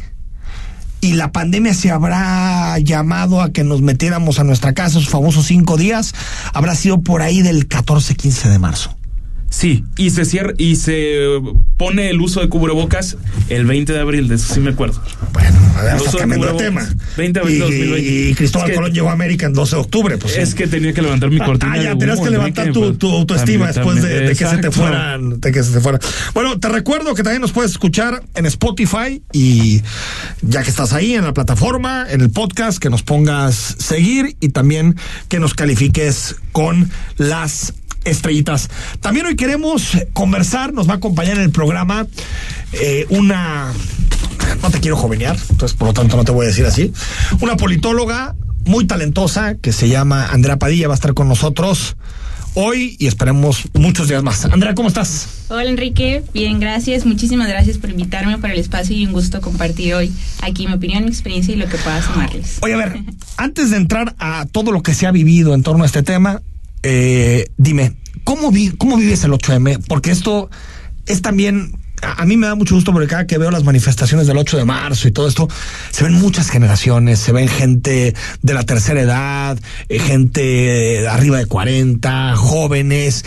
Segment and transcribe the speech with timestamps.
[1.00, 5.46] y la pandemia se habrá llamado a que nos metiéramos a nuestra casa esos famosos
[5.46, 6.12] cinco días.
[6.52, 8.96] Habrá sido por ahí del 14-15 de marzo.
[9.54, 11.40] Sí, y se cierra y se
[11.76, 13.16] pone el uso de cubrebocas
[13.48, 15.00] el 20 de abril, de eso sí me acuerdo.
[15.32, 16.84] Bueno, hasta el tema.
[17.16, 18.30] 20 de abril y, de 2020.
[18.30, 20.18] Y Cristóbal es que, Colón llegó a América el 12 de octubre.
[20.18, 20.56] Pues, es sí.
[20.56, 21.72] que tenía que levantar mi cortina.
[21.72, 24.26] Ah, ya, tenías que levantar Enrique, tu, tu autoestima también, después de, también.
[24.26, 26.00] de, que se te fueran, de que se te fueran.
[26.34, 29.82] Bueno, te recuerdo que también nos puedes escuchar en Spotify y
[30.42, 34.48] ya que estás ahí en la plataforma, en el podcast, que nos pongas seguir y
[34.48, 34.96] también
[35.28, 37.72] que nos califiques con las
[38.04, 38.70] estrellitas.
[39.00, 42.06] También hoy queremos conversar, nos va a acompañar en el programa
[42.72, 43.72] eh, una,
[44.62, 46.92] no te quiero jovenear, entonces por lo tanto no te voy a decir así,
[47.40, 48.34] una politóloga
[48.64, 51.96] muy talentosa que se llama Andrea Padilla, va a estar con nosotros
[52.54, 54.44] hoy y esperemos muchos días más.
[54.44, 55.28] Andrea, ¿cómo estás?
[55.48, 57.04] Hola Enrique, bien, gracias.
[57.04, 61.04] Muchísimas gracias por invitarme para el espacio y un gusto compartir hoy aquí mi opinión,
[61.04, 62.58] mi experiencia y lo que pueda sumarles.
[62.62, 63.00] Oye, a ver,
[63.36, 66.42] antes de entrar a todo lo que se ha vivido en torno a este tema,
[66.84, 69.84] eh, dime, ¿cómo, vi, ¿cómo vives el 8M?
[69.88, 70.50] Porque esto
[71.06, 71.72] es también
[72.02, 74.64] a mí me da mucho gusto porque cada que veo las manifestaciones del 8 de
[74.64, 75.48] marzo y todo esto,
[75.90, 79.58] se ven muchas generaciones, se ven gente de la tercera edad,
[79.88, 83.24] eh, gente arriba de 40, jóvenes.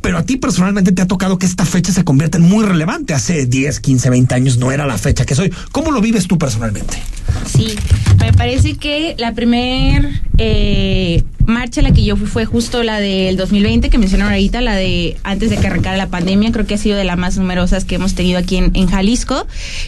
[0.00, 3.14] Pero a ti personalmente te ha tocado que esta fecha se convierta en muy relevante.
[3.14, 5.52] Hace 10, 15, 20 años no era la fecha que soy.
[5.72, 7.02] ¿Cómo lo vives tú personalmente?
[7.46, 7.74] Sí,
[8.20, 10.08] me parece que la primer
[10.38, 14.60] eh, marcha a la que yo fui fue justo la del 2020 que mencionaron ahorita,
[14.60, 17.38] la de antes de que arrancara la pandemia, creo que ha sido de las más
[17.38, 19.46] numerosas que hemos tenido aquí en, Jalisco.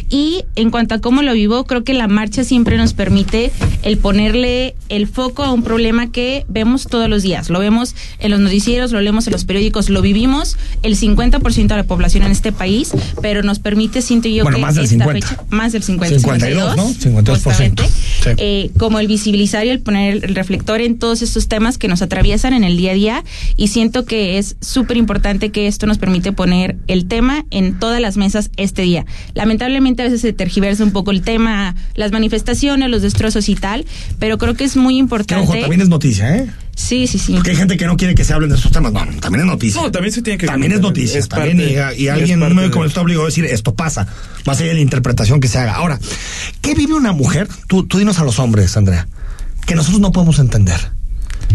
[0.09, 3.51] Y en cuanto a cómo lo vivo, creo que la marcha siempre nos permite
[3.83, 7.51] el ponerle el foco a un problema que vemos todos los días.
[7.51, 11.85] Lo vemos en los noticieros, lo leemos en los periódicos, vivimos el 50% de la
[11.85, 15.29] población en este país, pero nos permite, siento yo, bueno, que más del esta 50.
[15.29, 17.23] fecha, más del 50, 52, 52, ¿no?
[17.23, 17.45] 52%.
[17.45, 18.31] justamente, Sí.
[18.39, 22.01] eh, como el visibilizar y el poner el reflector en todos estos temas que nos
[22.03, 23.25] atraviesan en el día a día
[23.57, 28.01] y siento que es súper importante que esto nos permite poner el tema en todas
[28.01, 29.05] las mesas este día.
[29.35, 33.85] Lamentablemente a veces se tergiversa un poco el tema, las manifestaciones, los destrozos y tal,
[34.19, 35.45] pero creo que es muy Que importante.
[35.45, 36.47] ojo, también es noticia, ¿eh?
[36.78, 37.33] Sí, sí, sí.
[37.34, 38.93] Porque hay gente que no quiere que se hablen de esos temas.
[38.93, 39.83] No, no, también es noticia.
[39.83, 41.19] No, también se tiene que También es noticia.
[41.19, 43.75] Es también parte- y, y es alguien, medio de- como está obligado a decir esto
[43.75, 44.06] pasa,
[44.47, 45.75] más allá de la interpretación que se haga.
[45.75, 45.99] Ahora,
[46.62, 47.49] ¿qué vive una mujer?
[47.66, 49.09] Tú, tú dinos a los hombres, Andrea,
[49.66, 50.92] que nosotros no podemos entender.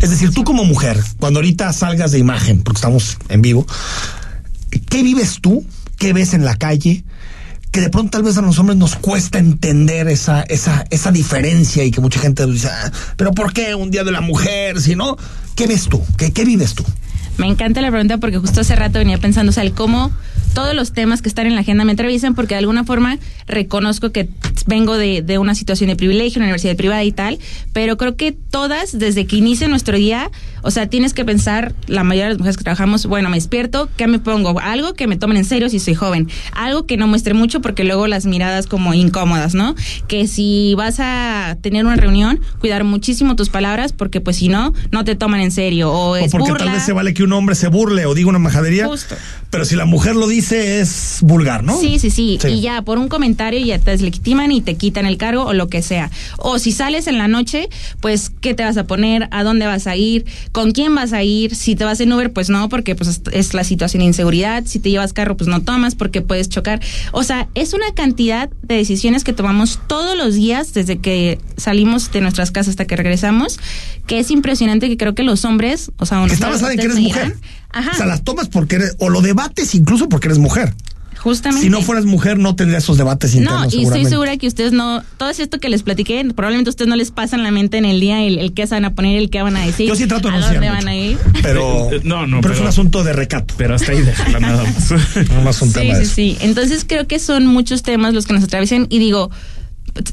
[0.02, 3.66] Es decir, tú como mujer, cuando ahorita salgas de imagen, porque estamos en vivo,
[4.90, 5.66] ¿qué vives tú?
[5.98, 7.04] ¿Qué ves en la calle?
[7.74, 11.84] Que de pronto tal vez a los hombres nos cuesta entender esa, esa, esa diferencia
[11.84, 14.80] y que mucha gente dice, "Ah, pero ¿por qué un día de la mujer?
[14.80, 15.18] Si no,
[15.56, 16.00] ¿qué ves tú?
[16.16, 16.86] ¿Qué, qué vives tú?
[17.38, 20.12] Me encanta la pregunta porque justo hace rato venía pensando, o sea, el cómo
[20.54, 23.18] todos los temas que están en la agenda me atraviesan porque de alguna forma
[23.48, 24.30] reconozco que
[24.68, 27.40] vengo de, de una situación de privilegio, una universidad privada y tal,
[27.74, 30.30] pero creo que todas, desde que inicia nuestro día,
[30.64, 33.90] o sea, tienes que pensar, la mayoría de las mujeres que trabajamos, bueno, me despierto,
[33.98, 34.60] ¿qué me pongo?
[34.60, 37.84] Algo que me tomen en serio si soy joven, algo que no muestre mucho porque
[37.84, 39.76] luego las miradas como incómodas, ¿no?
[40.08, 44.74] Que si vas a tener una reunión, cuidar muchísimo tus palabras porque pues si no,
[44.92, 45.92] no te toman en serio.
[45.92, 46.66] O, O es porque burla.
[46.66, 48.88] tal vez se vale que un hombre se burle o diga una majadería.
[48.88, 49.16] Justo.
[49.50, 51.78] Pero si la mujer lo dice es vulgar, ¿no?
[51.80, 52.48] Sí, sí, sí, Sí.
[52.48, 55.68] Y ya por un comentario ya te deslegitiman y te quitan el cargo o lo
[55.68, 56.10] que sea.
[56.38, 57.70] O si sales en la noche,
[58.00, 61.22] pues qué te vas a poner, a dónde vas a ir, con quién vas a
[61.24, 61.54] ir.
[61.56, 64.64] Si te vas en Uber, pues no, porque pues es- la situación de inseguridad.
[64.66, 66.80] Si te llevas carro, pues no tomas porque puedes chocar.
[67.12, 72.12] O sea, es una cantidad de decisiones que tomamos todos los días desde que salimos
[72.14, 73.60] de nuestras casas hasta que regresamos,
[74.08, 76.86] que es impresionante que creo que los hombres, o sea, unos- está basada en que
[76.86, 77.28] eres dirán.
[77.30, 77.38] mujer.
[77.72, 77.92] Ajá.
[77.92, 80.74] O sea, las tomas porque eres, o lo debates incluso porque eres mujer.
[81.24, 81.64] Justamente.
[81.64, 83.74] Si no fueras mujer, no tendría esos debates No, internos.
[83.74, 86.98] y estoy segura que ustedes no, todo esto que les platiqué, probablemente a ustedes no
[86.98, 89.18] les pasa en la mente en el día el, el qué se van a poner,
[89.18, 89.88] el qué van a decir.
[89.88, 91.18] Yo sí trato de no dónde van a ir.
[91.42, 93.54] Pero, Eh, no, no, pero, es un asunto de recato.
[93.58, 94.92] Pero hasta ahí déjala nada más.
[95.32, 96.40] No más un Sí, tema de sí, eso.
[96.40, 96.46] sí.
[96.46, 99.32] Entonces creo que son muchos temas los que nos atraviesan y digo,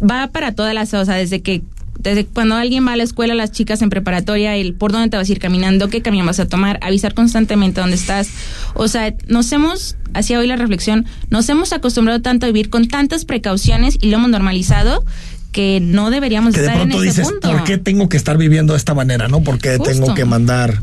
[0.08, 1.62] va para todas las, o sea, desde que
[2.02, 5.16] desde cuando alguien va a la escuela, las chicas en preparatoria, el por dónde te
[5.16, 8.28] vas a ir caminando, qué camino vas a tomar, avisar constantemente dónde estás.
[8.74, 12.88] O sea, nos hemos, hacía hoy la reflexión, nos hemos acostumbrado tanto a vivir con
[12.88, 15.04] tantas precauciones y lo hemos normalizado
[15.52, 17.50] que no deberíamos Que de estar en pronto ese dices, punto.
[17.50, 19.26] ¿por qué tengo que estar viviendo de esta manera?
[19.28, 19.42] ¿No?
[19.42, 19.92] ¿Por qué Justo.
[19.92, 20.80] tengo que mandar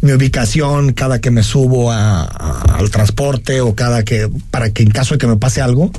[0.00, 4.82] mi ubicación cada que me subo a- a- al transporte o cada que, para que
[4.84, 5.90] en caso de que me pase algo,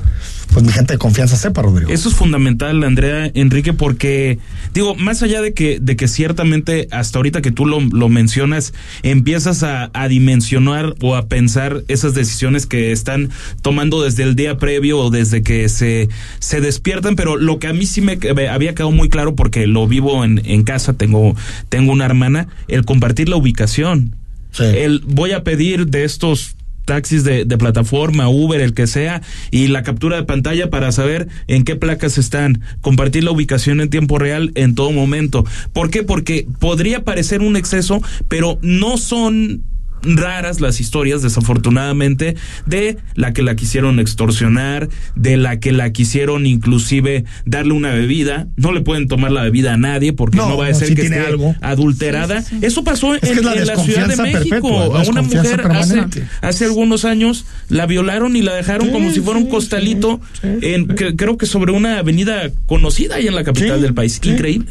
[0.52, 1.90] pues mi gente de confianza sepa, Rodrigo.
[1.90, 4.38] Eso es fundamental, Andrea Enrique, porque
[4.74, 8.72] digo, más allá de que, de que ciertamente hasta ahorita que tú lo, lo mencionas,
[9.02, 13.30] empiezas a, a dimensionar o a pensar esas decisiones que están
[13.62, 16.08] tomando desde el día previo o desde que se,
[16.38, 19.66] se despiertan, pero lo que a mí sí me me había quedado muy claro porque
[19.66, 21.36] lo vivo en, en casa, tengo,
[21.68, 24.16] tengo una hermana, el compartir la ubicación.
[24.52, 24.64] Sí.
[24.64, 29.68] El voy a pedir de estos taxis de, de plataforma, Uber, el que sea, y
[29.68, 34.18] la captura de pantalla para saber en qué placas están, compartir la ubicación en tiempo
[34.18, 35.44] real en todo momento.
[35.72, 36.02] ¿Por qué?
[36.02, 39.62] Porque podría parecer un exceso, pero no son
[40.02, 42.36] raras las historias, desafortunadamente,
[42.66, 48.46] de la que la quisieron extorsionar, de la que la quisieron inclusive darle una bebida.
[48.56, 50.88] No le pueden tomar la bebida a nadie porque no, No, va a no, ser
[50.88, 51.54] si que tiene esté algo.
[51.60, 52.42] adulterada.
[52.60, 54.96] Eso pasó en, la en la Ciudad de México.
[54.96, 56.02] a una mujer hace,
[56.40, 60.48] hace algunos años la violaron y la dejaron Sí, como si fuera un costalito sí,
[60.60, 63.94] sí, en que- creo que sobre una avenida conocida ahí en la capital Sí, del
[63.94, 64.18] país.
[64.22, 64.30] sí.
[64.30, 64.68] Increíble.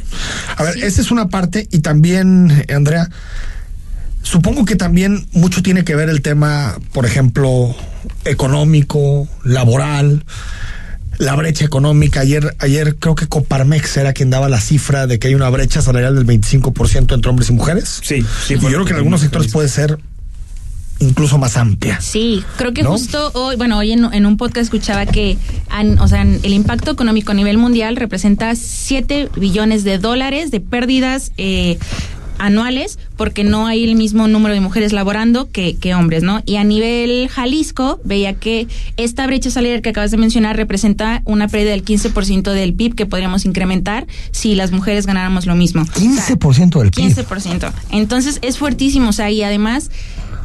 [0.57, 3.09] A ver, esa es una parte y también, eh, Andrea,
[4.21, 7.75] supongo que también mucho tiene que ver el tema, por ejemplo,
[8.25, 10.23] económico, laboral,
[11.17, 12.21] la brecha económica.
[12.21, 15.81] Ayer, ayer creo que Coparmex era quien daba la cifra de que hay una brecha
[15.81, 17.99] salarial del 25% entre hombres y mujeres.
[18.03, 18.53] Sí, sí.
[18.55, 19.97] y yo creo que en algunos sectores puede ser
[21.01, 21.99] incluso más amplia.
[22.01, 22.91] Sí, creo que ¿No?
[22.91, 25.37] justo hoy, bueno, hoy en, en un podcast escuchaba que,
[25.69, 30.59] an- o sea, el impacto económico a nivel mundial representa 7 billones de dólares de
[30.59, 31.79] pérdidas eh,
[32.39, 36.41] anuales porque no hay el mismo número de mujeres laborando que, que hombres, ¿no?
[36.45, 41.47] Y a nivel Jalisco veía que esta brecha salarial que acabas de mencionar representa una
[41.47, 45.83] pérdida del 15% del PIB que podríamos incrementar si las mujeres ganáramos lo mismo.
[45.83, 47.15] 15% del PIB.
[47.15, 47.71] 15%.
[47.91, 49.91] Entonces es fuertísimo, o sea, y además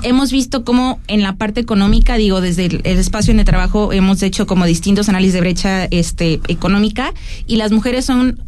[0.02, 4.22] hemos visto cómo en la parte económica, digo, desde el, el espacio de trabajo hemos
[4.22, 7.12] hecho como distintos análisis de brecha este económica
[7.46, 8.40] y las mujeres son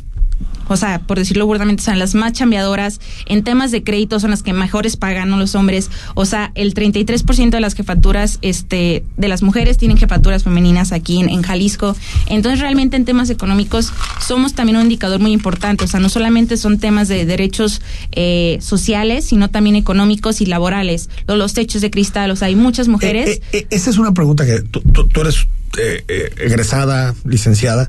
[0.68, 3.00] o sea, por decirlo burdamente, son las más chambeadoras.
[3.26, 5.90] En temas de crédito son las que mejores pagan, los hombres.
[6.14, 11.20] O sea, el 33% de las jefaturas este, de las mujeres tienen jefaturas femeninas aquí
[11.20, 11.96] en, en Jalisco.
[12.26, 13.92] Entonces, realmente en temas económicos
[14.26, 15.84] somos también un indicador muy importante.
[15.84, 17.80] O sea, no solamente son temas de derechos
[18.12, 21.08] eh, sociales, sino también económicos y laborales.
[21.26, 23.28] Los, los techos de cristal, o sea, hay muchas mujeres.
[23.28, 24.82] Eh, eh, eh, es una pregunta que tú,
[25.20, 25.46] eres
[25.78, 27.88] eh, egresada, licenciada.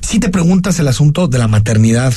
[0.00, 2.12] Si te preguntas el asunto de la maternidad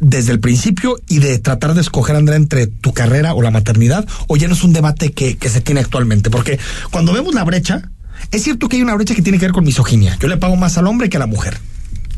[0.00, 4.06] desde el principio y de tratar de escoger, Andrea, entre tu carrera o la maternidad,
[4.26, 6.28] o ya no es un debate que, que se tiene actualmente.
[6.30, 6.58] Porque
[6.90, 7.90] cuando vemos la brecha,
[8.30, 10.16] es cierto que hay una brecha que tiene que ver con misoginia.
[10.20, 11.58] Yo le pago más al hombre que a la mujer.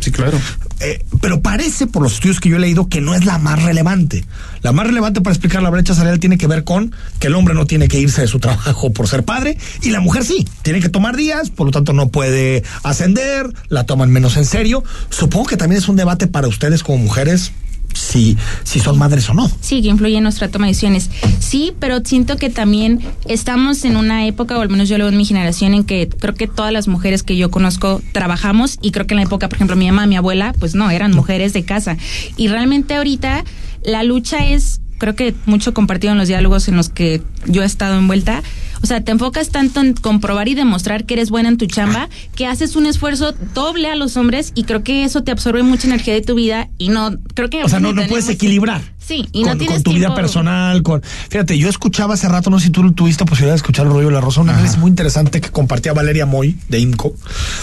[0.00, 0.38] Sí, claro.
[0.80, 3.62] Eh, pero parece, por los estudios que yo he leído, que no es la más
[3.62, 4.24] relevante.
[4.62, 7.54] La más relevante para explicar la brecha salarial tiene que ver con que el hombre
[7.54, 10.46] no tiene que irse de su trabajo por ser padre y la mujer sí.
[10.62, 14.84] Tiene que tomar días, por lo tanto no puede ascender, la toman menos en serio.
[15.10, 17.52] Supongo que también es un debate para ustedes como mujeres
[17.94, 19.50] si, si son madres o no.
[19.60, 21.10] Sí, que influye en nuestra toma de decisiones.
[21.38, 25.12] Sí, pero siento que también estamos en una época, o al menos yo lo veo
[25.12, 28.90] en mi generación, en que creo que todas las mujeres que yo conozco trabajamos y
[28.90, 31.52] creo que en la época, por ejemplo, mi mamá, mi abuela, pues no, eran mujeres
[31.52, 31.96] de casa.
[32.36, 33.44] Y realmente ahorita
[33.82, 37.66] la lucha es creo que mucho compartido en los diálogos en los que yo he
[37.66, 38.42] estado envuelta.
[38.84, 42.10] O sea, te enfocas tanto en comprobar y demostrar que eres buena en tu chamba,
[42.36, 45.86] que haces un esfuerzo doble a los hombres y creo que eso te absorbe mucha
[45.86, 47.64] energía de tu vida y no, creo que...
[47.64, 48.82] O sea, no, no puedes equilibrar.
[48.98, 51.00] Sí, y con, no tienes con tu vida personal, con...
[51.30, 54.08] Fíjate, yo escuchaba hace rato, no sé si tú tuviste posibilidad de escuchar el rollo
[54.08, 57.14] de la rosa, un análisis muy interesante que compartía Valeria Moy de IMCO,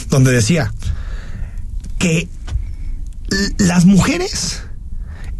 [0.10, 0.74] donde decía
[2.00, 2.30] que
[3.60, 4.64] las mujeres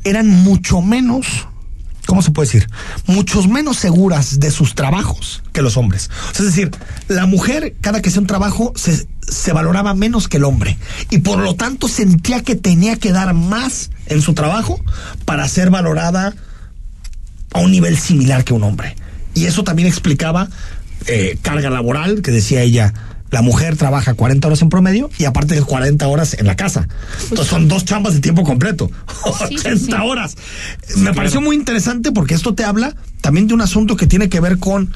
[0.04, 1.26] eran mucho menos,
[2.12, 2.68] ¿cómo se puede decir?
[3.08, 6.10] Muchos menos seguras de sus trabajos que los hombres.
[6.34, 6.70] Es decir,
[7.08, 10.78] la mujer, cada que hacía un trabajo, se, se valoraba menos que el hombre.
[11.10, 14.84] Y por lo tanto sentía que tenía que dar más en su trabajo
[15.24, 16.36] para ser valorada
[17.54, 18.98] a un nivel similar que un hombre.
[19.34, 20.50] Y eso también explicaba
[21.08, 22.94] eh, carga laboral, que decía ella,
[23.32, 26.88] la mujer trabaja 40 horas en promedio y aparte de 40 horas en la casa.
[27.24, 28.90] Entonces son dos chambas de tiempo completo,
[29.48, 29.92] Sí, 80 sí, sí.
[29.94, 30.36] horas.
[30.98, 34.40] Me pareció muy interesante porque esto te habla también de un asunto que tiene que
[34.42, 34.94] ver con,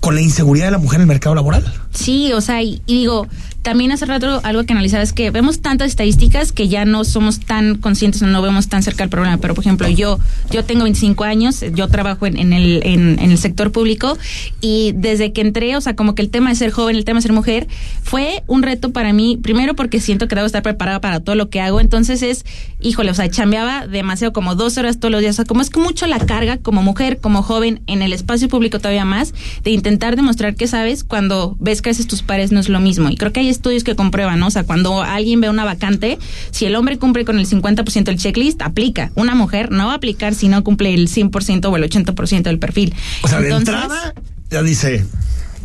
[0.00, 1.64] con la inseguridad de la mujer en el mercado laboral.
[1.92, 3.28] Sí, o sea, y, y digo,
[3.64, 7.40] también hace rato algo que analizaba es que vemos tantas estadísticas que ya no somos
[7.40, 9.38] tan conscientes o no vemos tan cerca el problema.
[9.38, 10.18] Pero, por ejemplo, yo
[10.50, 14.18] yo tengo 25 años, yo trabajo en, en el, en, en el sector público
[14.60, 17.18] y desde que entré, o sea, como que el tema de ser joven, el tema
[17.18, 17.66] de ser mujer,
[18.02, 21.48] fue un reto para mí, primero porque siento que debo estar preparada para todo lo
[21.48, 21.80] que hago.
[21.80, 22.44] Entonces es,
[22.84, 25.34] híjole, o sea, chambeaba demasiado, como dos horas todos los días.
[25.34, 28.48] O sea, como es que mucho la carga como mujer, como joven, en el espacio
[28.48, 32.60] público todavía más, de intentar demostrar que sabes cuando ves que haces tus pares no
[32.60, 33.08] es lo mismo.
[33.10, 34.46] Y creo que hay estudios que comprueban, ¿no?
[34.48, 36.18] O sea, cuando alguien ve una vacante,
[36.50, 39.10] si el hombre cumple con el 50% del checklist, aplica.
[39.14, 42.58] Una mujer no va a aplicar si no cumple el 100% o el 80% del
[42.58, 42.94] perfil.
[43.22, 44.14] O sea, Entonces, de entrada
[44.50, 45.04] ya dice,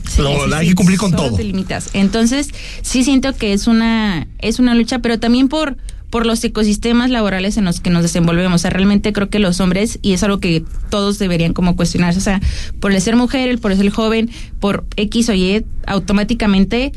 [0.08, 1.36] Sí, lo- sí, hay sí, que cumplir con todo.
[1.36, 1.90] te limitas.
[1.94, 2.50] Entonces,
[2.82, 5.78] sí siento que es una, es una lucha, pero también por,
[6.10, 8.56] por los ecosistemas laborales en los que nos desenvolvemos.
[8.56, 12.20] O sea, realmente creo que los hombres, y es algo que todos deberían como cuestionarse,
[12.20, 12.42] o sea,
[12.80, 16.92] por el ser mujer, el por ser joven, por X o Y, automáticamente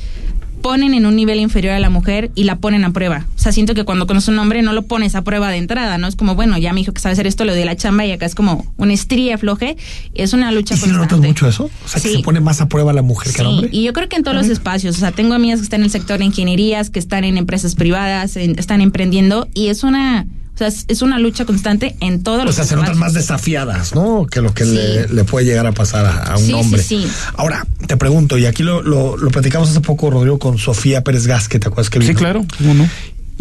[0.62, 3.26] ponen en un nivel inferior a la mujer y la ponen a prueba.
[3.36, 5.98] O sea, siento que cuando conoces un hombre no lo pones a prueba de entrada,
[5.98, 6.06] ¿no?
[6.06, 8.12] Es como, bueno, ya me dijo que sabe hacer esto, le doy la chamba y
[8.12, 9.76] acá es como una estría floje.
[10.14, 11.28] Es una lucha ¿Y si lo notas constante.
[11.28, 11.64] mucho eso?
[11.84, 13.68] O sea, que se pone más a prueba la mujer que el hombre.
[13.72, 15.84] y yo creo que en todos los espacios, o sea, tengo amigas que están en
[15.86, 20.26] el sector de ingenierías, que están en empresas privadas, en- están emprendiendo y es una,
[20.54, 23.14] o sea, es, es una lucha constante en todos O los sea, se notan más
[23.14, 24.26] desafiadas, ¿no?
[24.26, 24.70] Que lo que Sí.
[24.74, 26.82] le, le puede llegar a pasar a, a un Sí, sí, hombre.
[26.82, 27.06] sí.
[27.36, 31.26] Ahora, te pregunto, y aquí lo, lo, lo platicamos hace poco, Rodrigo, con Sofía Pérez
[31.26, 32.18] Gasque, ¿te acuerdas que Sí, vino?
[32.18, 32.88] claro, ¿cómo no?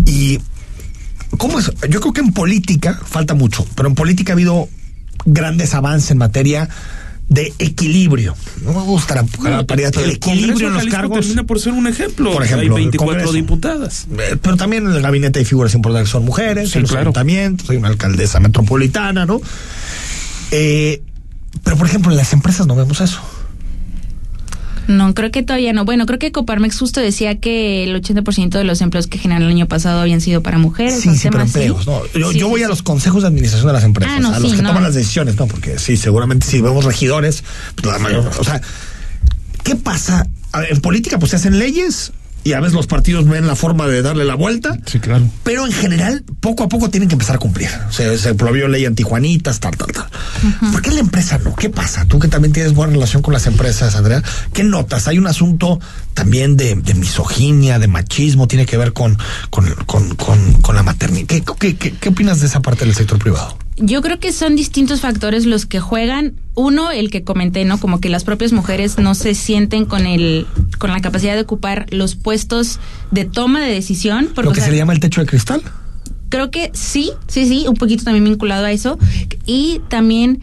[0.06, 0.40] Y
[1.38, 1.72] ¿cómo es?
[1.90, 4.70] Yo creo que en política falta mucho, pero en política ha habido
[5.26, 6.70] grandes avances en materia
[7.32, 8.36] de equilibrio.
[8.62, 11.22] No me gusta la, la paridad, pero el equilibrio en los cargos.
[11.22, 12.30] termina por ser un ejemplo.
[12.34, 13.32] Por ejemplo, hay el 24 Congreso.
[13.34, 14.08] diputadas.
[14.20, 16.92] Eh, Pero también en el gabinete hay figuras importantes que son mujeres, Sí, en los
[16.92, 17.04] claro.
[17.04, 19.40] ayuntamientos, hay una alcaldesa metropolitana, ¿no?
[20.52, 21.02] Eh,
[21.64, 23.22] pero por ejemplo, en las empresas no vemos eso.
[24.88, 25.86] No, creo que todavía no.
[25.86, 29.56] Bueno, creo que Coparmex justo decía que el 80% de los empleos que generaron el
[29.56, 31.00] año pasado habían sido para mujeres.
[31.00, 32.02] Sí, sí, pero empleos, ¿no?
[32.14, 34.34] Yo, Sí, yo sí, voy a los consejos de administración de las empresas, Ah, no,
[34.34, 34.70] a los sí, que no.
[34.70, 35.48] toman las decisiones, ¿no?
[35.48, 37.44] Porque sí, seguramente si vemos regidores,
[37.76, 38.62] pues la mayor, o sea,
[39.64, 40.28] ¿qué pasa?
[40.54, 42.12] Ver, en política pues se hacen leyes
[42.44, 44.78] y a veces los partidos ven la forma de darle la vuelta.
[44.86, 45.30] Sí, claro.
[45.44, 47.70] Pero en general, poco a poco tienen que empezar a cumplir.
[47.90, 50.06] O sea, se prohibió ley antijuanitas, tal, tal, tal.
[50.72, 51.56] ¿Por qué la empresa no?
[51.56, 52.06] ¿Qué pasa?
[52.06, 55.08] Tú que también tienes buena relación con las empresas, Andrea, ¿qué notas?
[55.08, 55.80] Hay un asunto
[56.14, 59.18] también de, de misoginia, de machismo, tiene que ver con,
[59.50, 61.28] con, con, con, con la maternidad.
[61.28, 63.58] ¿Qué, qué, qué, qué opinas de esa parte del sector privado?
[63.78, 66.34] Yo creo que son distintos factores los que juegan.
[66.56, 67.80] Uno, el que comenté, ¿no?
[67.80, 70.46] Como que las propias mujeres no se sienten con el,
[70.78, 72.80] con la capacidad de ocupar los puestos
[73.12, 74.30] de toma de decisión.
[74.36, 75.62] Porque, Lo o que sea, se le llama el techo de cristal.
[76.30, 79.00] creo que sí, sí, sí, un poquito también vinculado a eso.
[79.46, 80.42] Y también,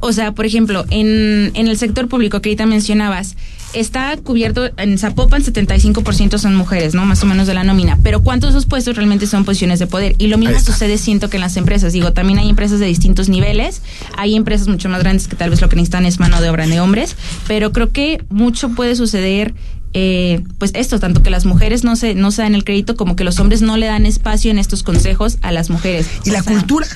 [0.00, 3.36] o sea, por ejemplo, en, en el sector público que ahorita mencionabas,
[3.74, 7.04] está cubierto en Zapopan 75% son mujeres, ¿no?
[7.04, 7.98] Más o menos de la nómina.
[8.02, 10.14] Pero ¿cuántos de esos puestos realmente son posiciones de poder?
[10.18, 11.92] Y lo mismo sucede, siento que en las empresas.
[11.92, 13.82] Digo, también hay empresas de distintos niveles.
[14.16, 16.66] Hay empresas mucho más grandes que tal vez lo que necesitan es mano de obra
[16.66, 17.16] de hombres.
[17.46, 19.54] Pero creo que mucho puede suceder
[19.94, 23.14] eh, pues esto, tanto que las mujeres no se, no se dan el crédito como
[23.14, 26.06] que los hombres no le dan espacio en estos consejos a las mujeres.
[26.24, 26.86] Y O la sea, cultura.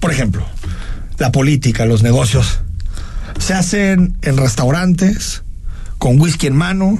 [0.00, 0.46] Por ejemplo,
[1.18, 2.60] la política, los negocios,
[3.38, 5.42] se hacen en restaurantes,
[6.02, 6.98] con whisky en mano,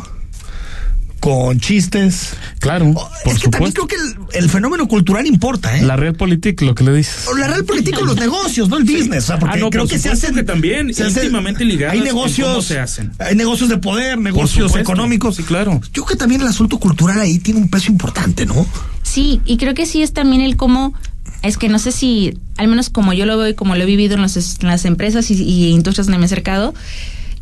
[1.18, 2.34] con chistes.
[2.60, 3.86] Claro, Oh, por es que también supuesto.
[3.86, 5.82] creo que el, el fenómeno cultural importa, ¿eh?
[5.82, 7.26] La real política, lo que le dices.
[7.28, 9.24] O la real política los negocios, no el business.
[9.24, 10.34] O sea, porque Ah, no, creo por que se hacen.
[10.36, 12.48] que también, se hacen- íntimamente ligados Hay negocios.
[12.48, 13.12] cómo se hacen.
[13.18, 15.36] Hay negocios de poder, negocios económicos.
[15.36, 15.80] Sí, claro.
[15.92, 18.66] Yo creo que también el asunto cultural ahí tiene un peso importante, ¿no?
[19.02, 20.94] Sí, y creo que sí es también el cómo,
[21.42, 23.86] es que no sé si, al menos como yo lo veo y como lo he
[23.86, 26.72] vivido en, los es- en las empresas y, y industrias donde me he acercado,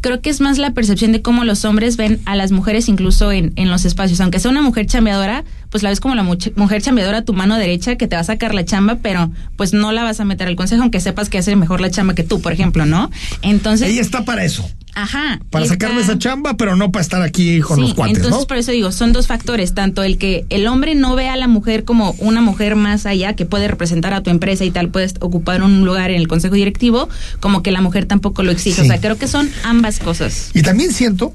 [0.01, 3.33] creo que es más la percepción de cómo los hombres ven a las mujeres incluso
[3.33, 4.21] en, en los espacios.
[4.21, 7.57] Aunque sea una mujer chambeadora, pues la ves como la mujer chambeadora a tu mano
[7.57, 10.49] derecha que te va a sacar la chamba, pero pues no la vas a meter
[10.49, 13.11] al consejo aunque sepas que hace mejor la chamba que tú, por ejemplo, ¿no?
[13.43, 13.89] Entonces...
[13.89, 14.69] Ella está para eso.
[14.95, 15.41] Ajá.
[15.51, 18.47] Para sacarme esa chamba, pero no para estar aquí con Sí, los cuates, entonces ¿no?
[18.47, 21.47] por eso digo, son dos factores, tanto el que el hombre no ve a la
[21.47, 25.15] mujer como una mujer más allá que puede representar a tu empresa y tal, puedes
[25.21, 27.09] ocupar un lugar en el consejo directivo,
[27.39, 28.83] como que la mujer tampoco lo exige.
[28.83, 28.83] Sí.
[28.83, 30.51] O sea, creo que son ambas cosas.
[30.55, 31.35] Y también siento,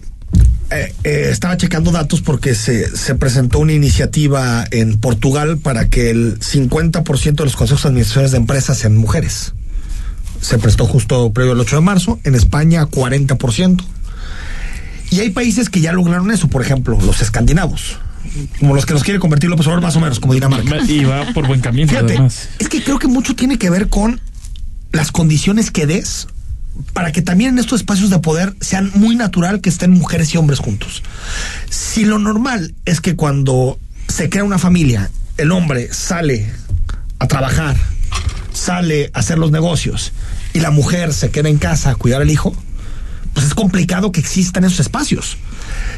[0.80, 6.10] eh, eh, estaba checando datos porque se, se presentó una iniciativa en Portugal para que
[6.10, 9.54] el 50% de los consejos de administraciones de empresas sean mujeres.
[10.42, 13.84] Se prestó justo previo al 8 de marzo, en España 40%.
[15.12, 17.98] Y hay países que ya lograron eso, por ejemplo, los escandinavos,
[18.60, 20.78] como los que nos quiere convertir López Obrador más o menos, como Dinamarca.
[20.88, 22.50] Y va por buen camino, Fíjate, además.
[22.60, 24.20] es que creo que mucho tiene que ver con
[24.92, 26.28] las condiciones que des
[26.94, 30.38] para que también en estos espacios de poder sean muy natural que estén mujeres y
[30.38, 31.04] hombres juntos.
[31.70, 36.52] Si lo normal es que cuando se crea una familia, el hombre sale
[37.20, 37.76] a trabajar,
[38.54, 40.14] sale a hacer los negocios
[40.54, 42.56] y la mujer se queda en casa a cuidar al hijo,
[43.34, 45.38] pues es complicado que existan esos espacios.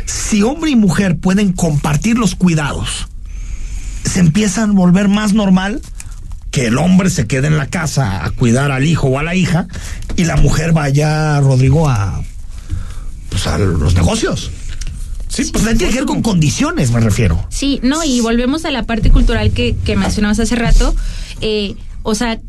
[0.06, 3.08] Si hombre y mujer pueden compartir los cuidados,
[4.04, 5.82] se empiezan a volver más normal
[6.58, 9.36] que el hombre se quede en la casa a cuidar al hijo o a la
[9.36, 9.68] hija
[10.16, 12.24] y la mujer vaya, Rodrigo, a,
[13.30, 14.50] pues, a los negocios.
[15.28, 17.46] Sí, pues tiene que ver con condiciones, me refiero.
[17.50, 20.96] Sí, no, y volvemos a la parte cultural que, que mencionabas hace rato.
[21.42, 22.40] Eh, o sea,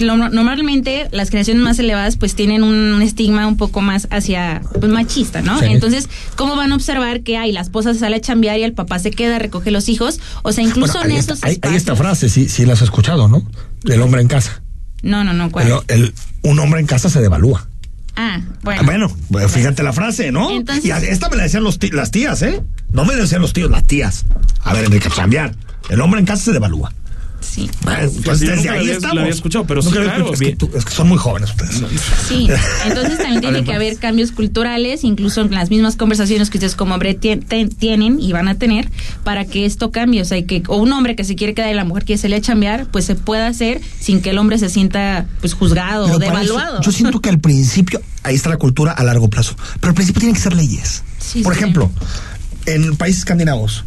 [0.00, 5.42] normalmente las generaciones más elevadas pues tienen un estigma un poco más hacia pues, machista,
[5.42, 5.58] ¿no?
[5.58, 5.66] Sí.
[5.66, 8.98] Entonces, ¿cómo van a observar que hay la esposa sale a chambear y el papá
[8.98, 10.20] se queda, recoge los hijos?
[10.42, 12.72] O sea, incluso Bueno, en ahí, esos está, hay, hay esta frase, sí, sí la
[12.74, 13.42] has escuchado, ¿no?
[13.82, 14.62] Del hombre en casa.
[15.02, 15.64] No, no, no, ¿cuál?
[15.66, 17.66] Pero el, un hombre en casa se devalúa.
[18.16, 18.82] ah, bueno.
[18.84, 20.50] Bueno, bueno, fíjate la frase, ¿no?
[20.50, 22.62] Entonces- y esta me la decían los las tías, ¿eh?
[22.92, 24.26] No me decían los tíos, las tías.
[24.62, 25.54] A ver, Enrique, cambiar.
[25.88, 26.92] El hombre en casa se devalúa.
[27.42, 27.68] Sí.
[27.82, 29.14] Bueno, yo desde nunca ahí había- estamos.
[29.16, 30.32] la había escuchado, pero Nunca claro.
[30.32, 30.58] Es que, bien.
[30.58, 31.82] tú- es que son muy jóvenes ustedes.
[32.28, 32.48] Sí,
[32.86, 36.94] entonces también tiene que haber cambios culturales, incluso en las mismas conversaciones que ustedes como
[36.94, 38.88] hombre tien- ten- tienen y van a tener
[39.24, 40.22] para que esto cambie.
[40.22, 42.36] O sea, que o un hombre que se quiere quedar y la mujer quiere salir
[42.36, 46.16] a chambear, pues se pueda hacer sin que el hombre se sienta pues juzgado Pero
[46.18, 46.80] o eso, devaluado.
[46.82, 50.20] yo siento que al principio, ahí está la cultura a largo plazo, pero al principio
[50.20, 51.02] tienen que ser leyes.
[51.18, 51.58] Sí, Por sí.
[51.60, 51.90] ejemplo,
[52.66, 53.84] en países escandinavos,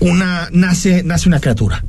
[0.00, 1.84] una nace, nace una criatura.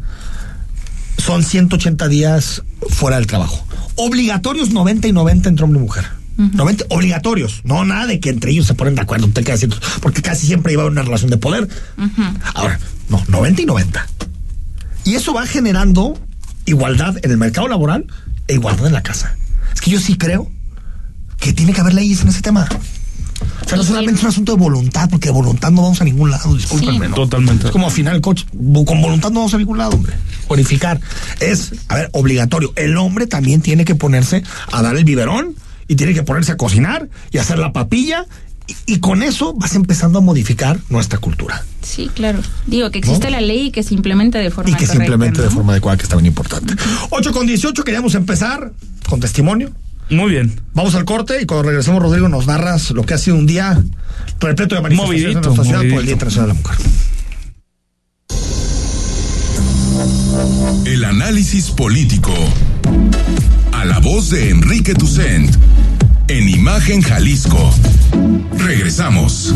[1.17, 3.65] Son 180 días fuera del trabajo.
[3.95, 6.05] Obligatorios 90 y 90 entre hombre y mujer.
[6.37, 9.77] 90 obligatorios, no nada de que entre ellos se ponen de acuerdo, te quedas haciendo-
[10.01, 11.67] porque casi siempre iba a una relación de poder.
[12.55, 14.07] Ahora, no, 90 y 90.
[15.03, 16.19] Y eso va generando
[16.65, 18.07] igualdad en el mercado laboral
[18.47, 19.35] e igualdad en la casa.
[19.73, 20.49] Es que yo sí creo
[21.39, 22.67] que tiene que haber leyes en ese tema.
[23.63, 26.03] O sea, no solamente es un asunto de voluntad, porque de voluntad no vamos a
[26.03, 27.05] ningún lado, discúlpenme.
[27.05, 27.09] Sí.
[27.09, 27.15] ¿no?
[27.15, 27.67] Totalmente.
[27.67, 28.45] Es como afinar el coche.
[28.51, 30.13] Con voluntad no vamos a ningún lado, hombre.
[30.47, 30.99] Bonificar.
[31.39, 32.73] Es, a ver, obligatorio.
[32.75, 35.55] El hombre también tiene que ponerse a dar el biberón
[35.87, 38.25] y tiene que ponerse a cocinar y hacer la papilla.
[38.67, 41.63] Y, y con eso vas empezando a modificar nuestra cultura.
[41.81, 42.39] Sí, claro.
[42.67, 43.31] Digo que existe ¿No?
[43.31, 45.53] la ley y que se implemente de forma y que correcta, simplemente de ¿no?
[45.53, 46.75] forma adecuada, que está bien importante.
[47.09, 48.71] 8 con 18, queríamos empezar
[49.09, 49.71] con testimonio.
[50.11, 50.61] Muy bien.
[50.73, 53.81] Vamos al corte y cuando regresemos, Rodrigo, nos narras lo que ha sido un día
[54.41, 56.05] repleto de manifestaciones en Movidito, nuestra ciudad por el.
[56.05, 56.77] Día Internacional de la Mujer.
[60.85, 62.33] El análisis político.
[63.71, 65.55] A la voz de Enrique Tucent.
[66.27, 67.73] En Imagen Jalisco.
[68.57, 69.55] Regresamos.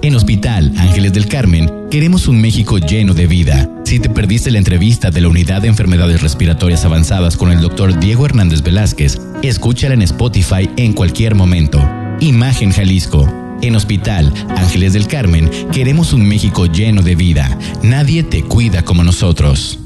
[0.00, 3.68] En Hospital Ángeles del Carmen queremos un México lleno de vida.
[3.84, 7.98] Si te perdiste la entrevista de la Unidad de Enfermedades Respiratorias Avanzadas con el doctor
[7.98, 11.80] Diego Hernández Velázquez, escúchala en Spotify en cualquier momento.
[12.20, 13.28] Imagen Jalisco.
[13.60, 17.58] En Hospital Ángeles del Carmen queremos un México lleno de vida.
[17.82, 19.80] Nadie te cuida como nosotros.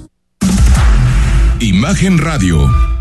[1.59, 2.69] Imagen Radio,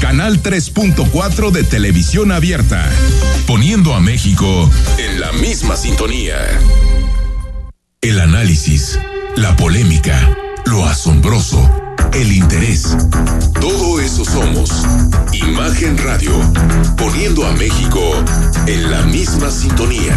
[0.00, 2.88] Canal 3.4 de televisión abierta,
[3.46, 6.36] poniendo a México en la misma sintonía.
[8.00, 8.98] El análisis,
[9.36, 11.70] la polémica, lo asombroso,
[12.14, 12.96] el interés.
[13.60, 14.70] Todo eso somos.
[15.32, 16.32] Imagen Radio,
[16.96, 18.00] poniendo a México
[18.66, 20.16] en la misma sintonía.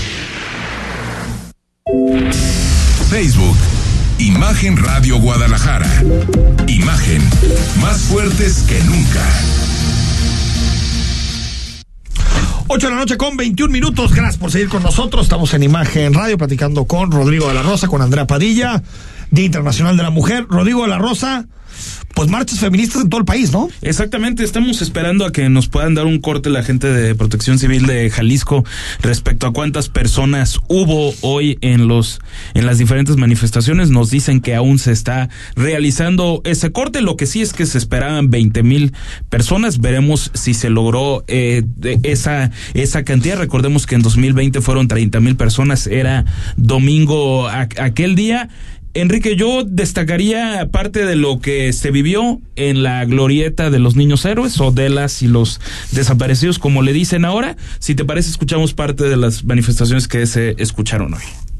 [3.09, 3.57] Facebook,
[4.17, 5.89] Imagen Radio Guadalajara.
[6.67, 7.21] Imagen,
[7.81, 9.27] más fuertes que nunca.
[12.67, 14.13] 8 de la noche con 21 minutos.
[14.13, 15.23] Gracias por seguir con nosotros.
[15.23, 18.81] Estamos en Imagen Radio platicando con Rodrigo de la Rosa, con Andrea Padilla,
[19.29, 20.45] Día Internacional de la Mujer.
[20.47, 21.47] Rodrigo de la Rosa,
[22.21, 23.67] pues marchas feministas en todo el país, ¿no?
[23.81, 27.87] Exactamente, estamos esperando a que nos puedan dar un corte la gente de Protección Civil
[27.87, 28.63] de Jalisco
[29.01, 32.21] respecto a cuántas personas hubo hoy en los
[32.53, 33.89] en las diferentes manifestaciones.
[33.89, 37.01] Nos dicen que aún se está realizando ese corte.
[37.01, 38.93] Lo que sí es que se esperaban 20 mil
[39.29, 39.79] personas.
[39.79, 41.63] Veremos si se logró eh,
[42.03, 43.39] esa esa cantidad.
[43.39, 45.87] Recordemos que en 2020 fueron 30 mil personas.
[45.87, 48.47] Era domingo aquel día.
[48.93, 54.25] Enrique, yo destacaría parte de lo que se vivió en la glorieta de los niños
[54.25, 57.55] héroes o de las y los desaparecidos, como le dicen ahora.
[57.79, 61.50] Si te parece, escuchamos parte de las manifestaciones que se escucharon hoy.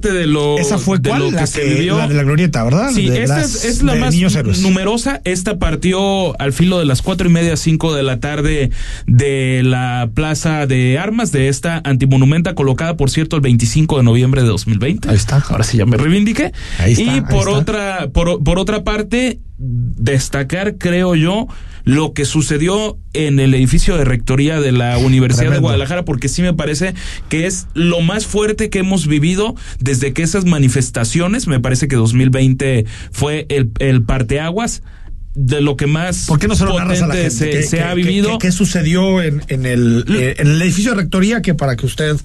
[0.00, 1.22] Parte de lo, ¿Esa fue de cuál?
[1.22, 1.98] lo que la se vivió.
[1.98, 2.90] La de la glorieta, ¿verdad?
[2.94, 4.14] Sí, de esta las- es, es la más
[4.60, 5.20] numerosa.
[5.24, 8.70] Esta partió al filo de las cuatro y media, cinco de la tarde
[9.06, 14.42] de la Plaza de Armas de esta antimonumenta colocada, por cierto, el 25 de noviembre
[14.42, 15.08] de 2020.
[15.10, 15.42] Ahí está.
[15.48, 16.52] Ahora sí ya me reivindiqué.
[16.78, 17.50] Ahí está, y ahí por está.
[17.52, 21.48] otra, por, por otra parte, destacar, creo yo,
[21.84, 25.58] lo que sucedió en el edificio de rectoría de la Universidad de.
[25.58, 26.94] Guadalajara, porque sí me parece
[27.28, 31.96] que es lo más fuerte que hemos vivido desde que esas manifestaciones, me parece que
[31.96, 34.82] 2020 fue el, el parteaguas
[35.40, 37.30] de lo que más ¿Por qué no se lo narras a la gente?
[37.30, 38.38] se, ¿Qué, se qué- ha vivido.
[38.38, 41.42] qué- qué sucedió en, en el, eh, en el edificio de rectoría?
[41.42, 42.16] Que para que usted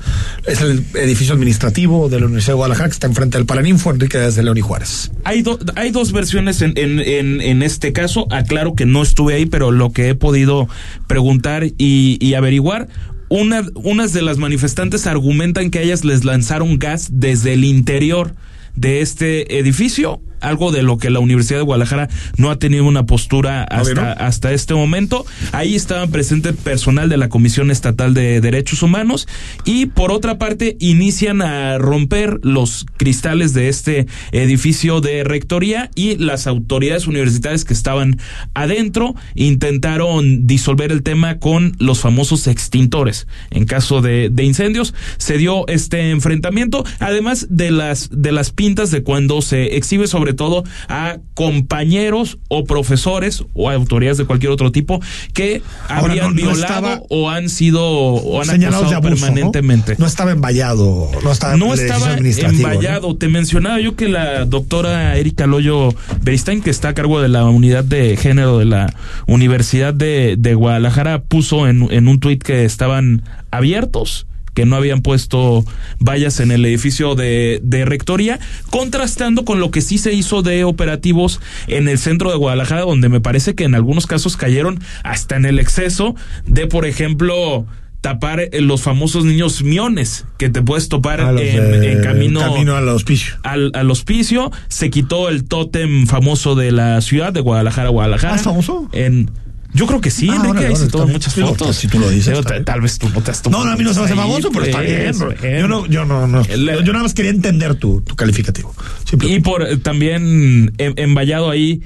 [0.48, 4.18] es el edificio administrativo de la Universidad de Guadalajara, que está enfrente del Paraninfo, Enrique
[4.18, 5.12] desde León y Juárez.
[5.24, 8.26] Hay, do- hay dos versiones en, en, en, en este caso.
[8.32, 10.68] Aclaro que no estuve ahí, pero lo que he podido
[11.08, 12.88] preguntar y, y averiguar.
[13.30, 18.36] Una, unas de las manifestantes argumentan que a ellas les lanzaron gas desde el interior
[18.76, 23.06] de este edificio, algo de lo que la Universidad de Guadalajara no ha tenido una
[23.06, 24.24] postura hasta, ¿no?
[24.24, 25.26] hasta este momento.
[25.52, 29.28] Ahí estaban presentes personal de la Comisión Estatal de Derechos Humanos
[29.66, 36.18] y por otra parte inician a romper los cristales de este edificio de rectoría y
[36.18, 38.20] las autoridades universitarias que estaban
[38.54, 43.28] adentro intentaron disolver el tema con los famosos extintores.
[43.50, 48.92] En caso de, de incendios se dio este enfrentamiento, además de las de las pintas
[48.92, 54.72] de cuando se exhibe sobre todo a compañeros o profesores o autoridades de cualquier otro
[54.72, 55.02] tipo
[55.34, 59.26] que Ahora, no- no violado estaba o han sido o han Señalados de acusado abuso,
[59.26, 59.92] permanentemente.
[59.94, 60.00] ¿no?
[60.00, 63.16] No estaba envallado, no estaba, No estaba envallado.
[63.16, 65.90] Te mencionaba yo que la doctora Erika Loyo
[66.22, 68.94] Beristain, que está a cargo de la unidad de género de la
[69.28, 75.02] Universidad de, de Guadalajara, puso en, en un tuit que estaban abiertos que no habían
[75.02, 75.66] puesto
[76.00, 78.40] vallas en el edificio de, de rectoría,
[78.70, 83.10] contrastando con lo que sí se hizo de operativos en el centro de Guadalajara, donde
[83.10, 87.66] me parece que en algunos casos cayeron hasta en el exceso de, por ejemplo,
[88.02, 92.02] tapar eh, los famosos niños miones que te puedes topar A los en, de- en
[92.02, 93.36] camino, camino al hospicio.
[93.44, 94.52] al, al hospicio.
[94.68, 98.36] Se quitó el tótem famoso de la ciudad de Guadalajara, Guadalajara.
[98.36, 98.90] ¿Ah, famoso?
[98.92, 99.32] En,
[99.74, 101.76] yo creo que sí, Ah, Enrique, órale, ahí se toman muchas fotos.
[101.76, 102.64] si tú lo dices, bien.
[102.66, 104.16] tal vez tú no te has No, tomado no, a mí no se me hace
[104.16, 105.18] famoso, pero está bien.
[105.18, 105.34] bro.
[105.40, 105.60] bueno.
[105.60, 106.46] Yo no, yo no, no.
[106.46, 108.74] Yo nada más quería entender tu, tu calificativo.
[109.10, 109.30] Simple.
[109.30, 111.86] Y por eh, también em- envallado ahí eh,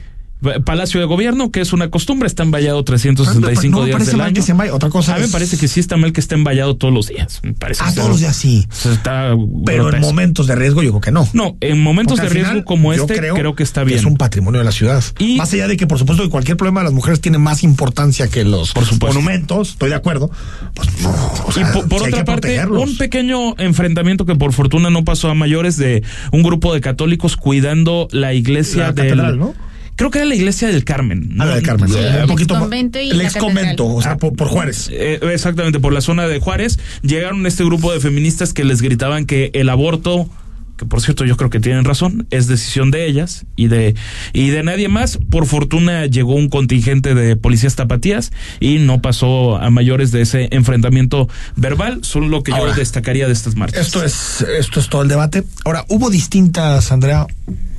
[0.66, 4.34] Palacio de Gobierno, que es una costumbre, está envallado 365 No me días del año.
[4.36, 4.54] que se.
[4.72, 7.08] Otra cosa A mí me parece que sí está mal que esté envallado todos los
[7.08, 7.40] días.
[7.44, 8.68] Me parece Ah, que todos los días sí.
[8.86, 9.34] está-
[9.66, 11.28] Pero en momentos de riesgo yo creo que no.
[11.34, 14.00] No, en momentos Porque de riesgo final, como este, creo, que está bien.
[14.00, 15.04] Es un patrimonio de la ciudad.
[15.20, 17.64] Y- Más allá de que, por supuesto, que cualquier problema de las mujeres tiene más
[17.64, 19.20] importancia que los Por supuesto.
[19.20, 20.30] monumentos, estoy de acuerdo.
[20.76, 22.84] Pues no, o Y sea, por, otra parte, protegerlos.
[22.90, 27.38] un pequeño enfrentamiento que por fortuna no pasó a mayores de un grupo de católicos
[27.38, 29.10] cuidando la iglesia La del.
[29.10, 29.54] catedral, ¿no?
[29.98, 31.36] Creo que era la iglesia del Carmen.
[31.40, 31.90] Ah, la de Carmen.
[32.22, 34.90] Un poquito más- el ex convento, o sea, por, por Juárez.
[34.92, 39.26] Eh, exactamente, por la zona de Juárez, llegaron este grupo de feministas que les gritaban
[39.26, 40.30] que el aborto,
[40.78, 43.96] que por cierto yo creo que tienen razón, es decisión de ellas y de,
[44.34, 45.18] y de nadie más.
[45.32, 50.48] Por fortuna llegó un contingente de policías tapatías y no pasó a mayores de ese
[50.52, 53.88] enfrentamiento verbal, solo lo que Ahora, yo destacaría de estas marchas.
[53.88, 55.44] Esto es, esto es todo el debate.
[55.66, 57.26] Ahora, hubo distintas, Andrea,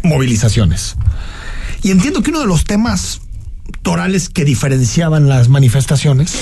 [0.03, 0.97] movilizaciones.
[1.83, 3.21] Y entiendo que uno de los temas
[3.83, 6.35] torales que diferenciaban las manifestaciones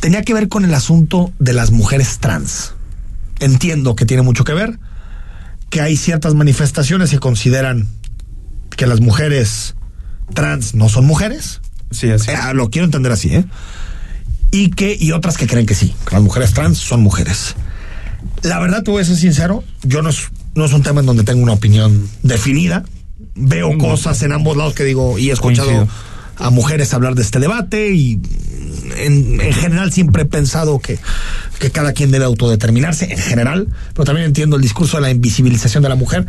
[0.00, 2.74] tenía que ver con el asunto de las mujeres trans.
[3.38, 4.78] Entiendo que tiene mucho que ver,
[5.70, 7.88] que hay ciertas manifestaciones que consideran
[8.76, 9.74] que las mujeres
[10.34, 11.60] trans no son mujeres.
[11.90, 12.30] Sí, así.
[12.30, 13.44] Eh, lo quiero entender así, ¿eh?
[14.50, 17.54] Y que, y otras que creen que sí, que las mujeres trans son mujeres.
[18.42, 21.06] La verdad, te voy a ser sincero, yo no es, no es un tema en
[21.06, 22.84] donde tengo una opinión definida.
[23.34, 25.88] Veo cosas en ambos lados que digo, y he escuchado Coincido.
[26.36, 28.20] a mujeres hablar de este debate, y
[28.96, 30.98] en, en general siempre he pensado que,
[31.58, 35.82] que cada quien debe autodeterminarse, en general, pero también entiendo el discurso de la invisibilización
[35.82, 36.26] de la mujer.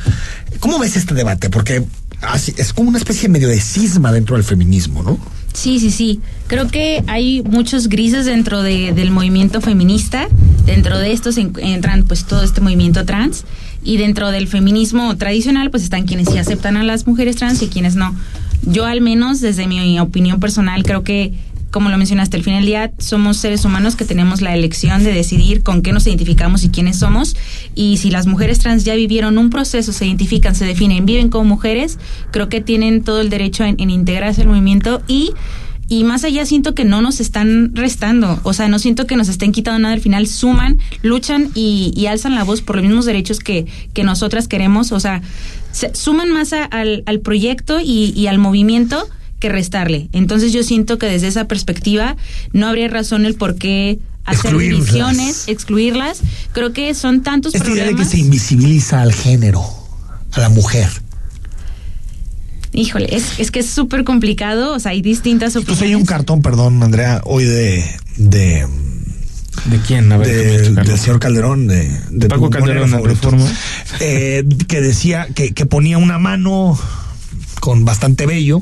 [0.60, 1.50] ¿Cómo ves este debate?
[1.50, 1.84] Porque
[2.22, 5.20] así, es como una especie medio de cisma dentro del feminismo, ¿no?
[5.54, 6.20] Sí, sí, sí.
[6.48, 10.28] Creo que hay muchos grises dentro de- del movimiento feminista.
[10.66, 13.46] Dentro de estos en- entran pues todo este movimiento trans.
[13.84, 17.68] Y dentro del feminismo tradicional pues están quienes sí aceptan a las mujeres trans y
[17.68, 18.16] quienes no.
[18.64, 21.34] Yo al menos desde mi opinión personal creo que
[21.72, 25.14] como lo mencionaste, al final del día somos seres humanos que tenemos la elección de
[25.14, 27.36] decidir con qué nos identificamos y quiénes somos.
[27.76, 31.46] Y si las mujeres trans ya vivieron un proceso, se identifican, se definen, viven como
[31.46, 31.98] mujeres,
[32.32, 35.32] creo que tienen todo el derecho en, en integrarse al movimiento y
[35.90, 39.28] y más allá siento que no nos están restando, o sea, no siento que nos
[39.28, 43.04] estén quitando nada, al final suman, luchan y, y alzan la voz por los mismos
[43.04, 45.22] derechos que, que nosotras queremos, o sea,
[45.74, 49.06] se- suman más al, al proyecto y, y al movimiento
[49.42, 50.08] que restarle.
[50.14, 52.16] Entonces yo siento que desde esa perspectiva
[52.54, 54.80] no habría razón el por qué hacer Excluirlas.
[54.86, 56.22] divisiones, excluirlas.
[56.54, 58.12] Creo que son tantos Esta idea de que problemas.
[58.12, 59.62] se invisibiliza al género,
[60.32, 60.88] a la mujer.
[62.74, 65.96] Híjole, es, es que es súper complicado, o sea, hay distintas Entonces opiniones.
[65.98, 67.84] hay un cartón, perdón, Andrea, hoy de,
[68.16, 68.66] de,
[69.66, 70.10] ¿De quién?
[70.14, 73.04] A ver, de- del señor Calderón, de, de Paco Calderón.
[73.04, 73.46] Reforma.
[74.00, 76.80] Eh, que decía que, que ponía una mano
[77.60, 78.62] con bastante bello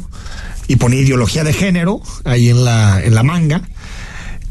[0.69, 3.63] y ponía ideología de género ahí en la, en la manga.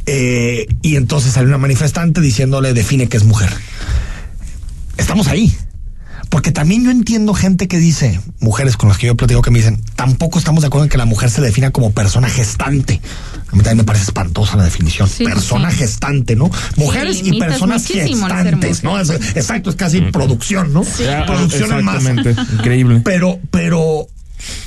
[0.05, 3.51] Eh, y entonces salió una manifestante diciéndole define que es mujer.
[4.97, 5.57] Estamos ahí.
[6.29, 9.61] Porque también yo entiendo gente que dice, mujeres con las que yo platico que me
[9.61, 13.01] dicen, tampoco estamos de acuerdo en que la mujer se defina como persona gestante.
[13.51, 15.09] A mí también me parece espantosa la definición.
[15.09, 15.79] Sí, persona sí.
[15.79, 16.51] gestante, ¿no?
[16.77, 19.01] Mujeres y personas gestantes, ¿no?
[19.01, 20.83] Es- exacto, es casi producción, ¿no?
[21.27, 22.11] Producción en masa.
[22.11, 23.01] Exactamente, increíble.
[23.05, 24.09] Pero, pero,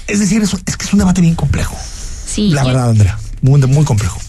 [0.08, 1.78] es decir, es, es que es un debate bien complejo.
[2.26, 3.18] Sí, la verdad, Andrea.
[3.42, 4.20] Muy, muy complejo.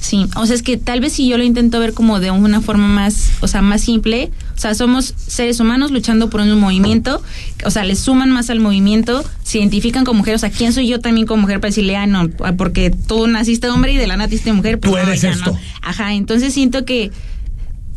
[0.00, 2.60] Sí, o sea, es que tal vez si yo lo intento ver como de una
[2.60, 7.22] forma más, o sea, más simple, o sea, somos seres humanos luchando por un movimiento,
[7.64, 10.88] o sea, le suman más al movimiento, se identifican como mujer, o sea, ¿quién soy
[10.88, 14.16] yo también como mujer para decirle, ah, no, porque tú naciste hombre y de la
[14.16, 15.52] naciste mujer, pues Tú eres esto.
[15.52, 15.58] no.
[15.82, 17.12] Ajá, entonces siento que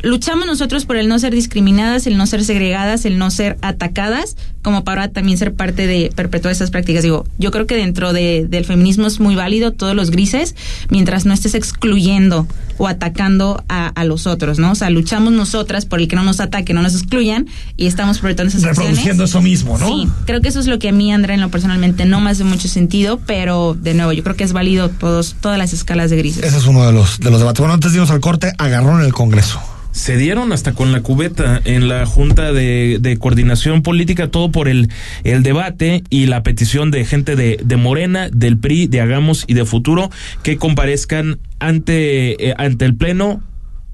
[0.02, 4.36] luchamos nosotros por el no ser discriminadas, el no ser segregadas, el no ser atacadas,
[4.62, 7.02] como para también ser parte de perpetuar esas prácticas.
[7.02, 10.54] Digo, yo creo que dentro de, del feminismo es muy válido todos los grises,
[10.90, 12.46] mientras no estés excluyendo
[12.78, 14.72] o atacando a, a los otros, ¿no?
[14.72, 18.18] O sea, luchamos nosotras por el que no nos ataquen, no nos excluyan, y estamos
[18.18, 19.30] perpetuando esas Reproduciendo acciones.
[19.30, 19.86] eso mismo, ¿no?
[19.88, 22.30] Sí, creo que eso es lo que a mí, Andrea, en lo personalmente no me
[22.30, 26.10] hace mucho sentido, pero de nuevo, yo creo que es válido todos, todas las escalas
[26.10, 26.44] de grises.
[26.44, 27.60] Ese es uno de los, de los debates.
[27.60, 29.60] Bueno, antes de irnos al corte, agarrón en el Congreso.
[29.96, 34.68] Se dieron hasta con la cubeta en la Junta de, de Coordinación Política, todo por
[34.68, 34.90] el,
[35.24, 39.54] el debate y la petición de gente de, de Morena, del PRI, de Hagamos y
[39.54, 40.10] de Futuro
[40.42, 43.42] que comparezcan ante, eh, ante el Pleno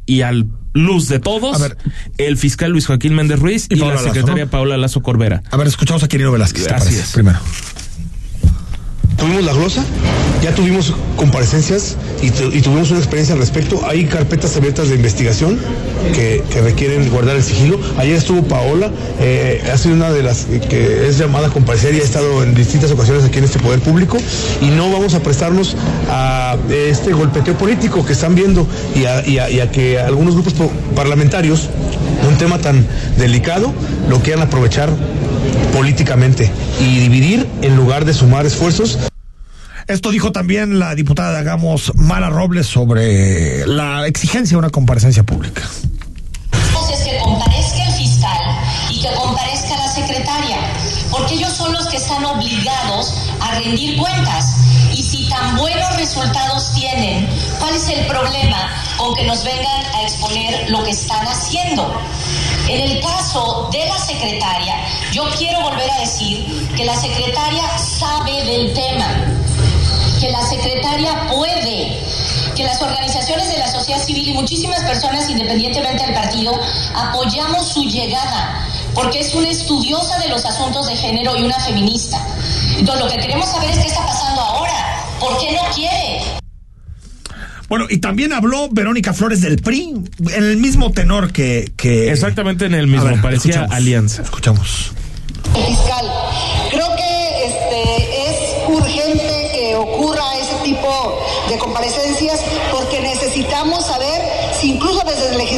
[0.04, 1.76] y al luz de todos, A ver.
[2.18, 4.50] el fiscal Luis Joaquín Méndez Ruiz Y la Lazo, secretaria ¿no?
[4.50, 5.42] Paola Lazo Corbera.
[5.52, 6.66] A ver, escuchamos a Quirino Velázquez.
[6.66, 7.02] ¿te Así parece?
[7.02, 7.12] es.
[7.12, 7.38] Primero.
[9.22, 9.84] Tuvimos la glosa,
[10.42, 13.80] ya tuvimos comparecencias y, tu- y tuvimos una experiencia al respecto.
[13.86, 15.60] Hay carpetas abiertas de investigación
[16.12, 17.78] que, requieren guardar el sigilo.
[17.98, 22.00] Ayer estuvo Paola, eh, ha sido una de las que es llamada a comparecer y
[22.00, 24.18] ha estado en distintas ocasiones aquí en este poder público
[24.60, 25.76] y no vamos a prestarnos
[26.10, 30.72] a este golpeteo político que están viendo y a, y a- que algunos grupos po-
[30.96, 31.68] parlamentarios,
[32.28, 32.84] un tema tan
[33.18, 33.72] delicado,
[34.08, 34.90] lo quieran aprovechar
[35.72, 38.98] políticamente y dividir en lugar de sumar esfuerzos.
[39.88, 45.24] Esto dijo también la diputada de Hagamos, Mara Robles, sobre la exigencia de una comparecencia
[45.24, 45.62] pública.
[46.92, 48.40] es que comparezca el fiscal
[48.90, 50.58] y que comparezca la secretaria,
[51.10, 54.56] porque ellos son los que están obligados a rendir cuentas.
[54.94, 57.26] Y si tan buenos resultados tienen,
[57.58, 62.00] ¿cuál es el problema con que nos vengan a exponer lo que están haciendo?
[62.68, 64.74] En el caso de la secretaria,
[65.12, 69.06] yo quiero volver a decir que la secretaria sabe del tema,
[70.22, 71.98] que la secretaria puede,
[72.54, 76.52] que las organizaciones de la sociedad civil y muchísimas personas, independientemente del partido,
[76.94, 82.24] apoyamos su llegada, porque es una estudiosa de los asuntos de género y una feminista.
[82.78, 86.20] Entonces, lo que queremos saber es qué está pasando ahora, ¿por qué no quiere?
[87.68, 90.04] Bueno, y también habló Verónica Flores del PRI,
[90.34, 91.72] en el mismo tenor que.
[91.76, 93.74] que Exactamente en el mismo, ver, parecía escuchamos.
[93.74, 94.22] alianza.
[94.22, 94.92] Escuchamos.
[95.52, 96.06] fiscal.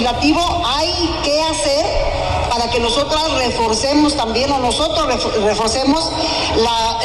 [0.05, 1.85] Legislativo hay que hacer
[2.51, 6.11] para que nosotras reforcemos también o nosotros refo- reforcemos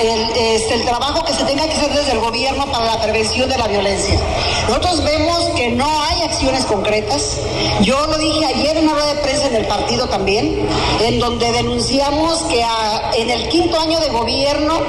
[0.01, 3.57] este, el trabajo que se tenga que hacer desde el gobierno para la prevención de
[3.57, 4.19] la violencia.
[4.67, 7.37] Nosotros vemos que no hay acciones concretas.
[7.81, 10.67] Yo lo dije ayer en una rueda de prensa en el partido también,
[11.01, 14.79] en donde denunciamos que a- en el quinto año de gobierno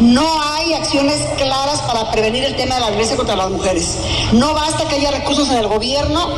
[0.00, 3.96] no hay acciones claras para prevenir el tema de la violencia contra las mujeres.
[4.32, 6.36] No basta que haya recursos en el gobierno.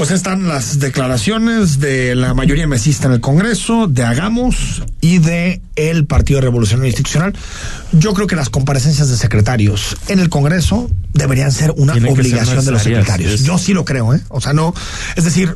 [0.00, 5.60] Pues están las declaraciones de la mayoría mesista en el Congreso, de Hagamos y de
[5.76, 7.34] el Partido Revolucionario Institucional.
[7.92, 12.22] Yo creo que las comparecencias de secretarios en el Congreso deberían ser una Tienen que
[12.22, 13.32] ser obligación de los secretarios.
[13.34, 14.22] es- Yo sí lo creo, ¿eh?
[14.30, 14.72] O sea, no,
[15.16, 15.54] es decir,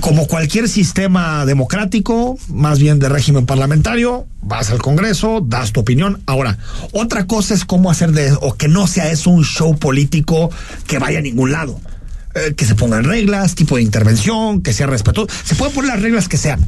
[0.00, 6.20] como cualquier sistema democrático, más bien de régimen parlamentario, vas al Congreso, das tu opinión.
[6.26, 6.58] Ahora,
[6.90, 10.50] otra cosa es cómo hacer de o que no sea eso un show político
[10.88, 11.80] que vaya a ningún lado.
[12.34, 15.28] Eh, que se pongan reglas, tipo de intervención, que sea respetuoso.
[15.44, 16.60] Se pueden poner las reglas que sean.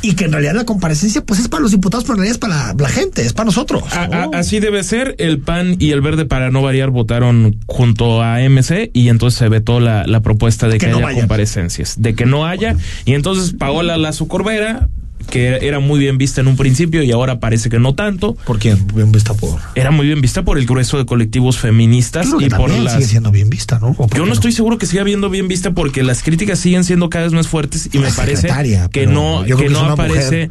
[0.00, 2.38] Y que en realidad la comparecencia, pues es para los diputados, pero en realidad es
[2.38, 3.82] para la, la gente, es para nosotros.
[3.92, 4.30] A- a- Oh.
[4.34, 5.16] así debe ser.
[5.18, 9.48] El PAN y el Verde, para no variar, votaron junto a MC y entonces se
[9.48, 12.76] vetó la, la propuesta de Que que, no haya comparecencias, de que no haya.
[13.06, 14.88] Y entonces Paola Lazo Corbera,
[15.30, 18.58] que era muy bien vista en un principio y ahora parece que no tanto, ¿Por
[18.58, 18.86] quién?
[18.94, 19.58] Bien vista por.
[19.74, 22.94] era muy bien vista por el grueso de colectivos feministas y por las.
[22.94, 23.88] sigue siendo bien vista, ¿no?
[23.98, 26.84] ¿O por Yo no estoy seguro que siga viendo bien vista porque las críticas siguen
[26.84, 28.48] siendo cada vez más fuertes y La me parece
[28.92, 30.50] que no, yo creo que no aparece.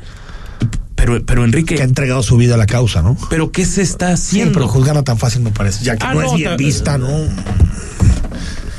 [0.95, 3.15] Pero, pero Enrique, Que ha entregado su vida a la causa, ¿no?
[3.29, 4.53] ¿pero qué se está Sí, haciendo?
[4.53, 5.83] pero juzgarla tan fácil me parece.
[5.85, 7.07] Ya que Ah, no, es bien ta- vista, ¿no?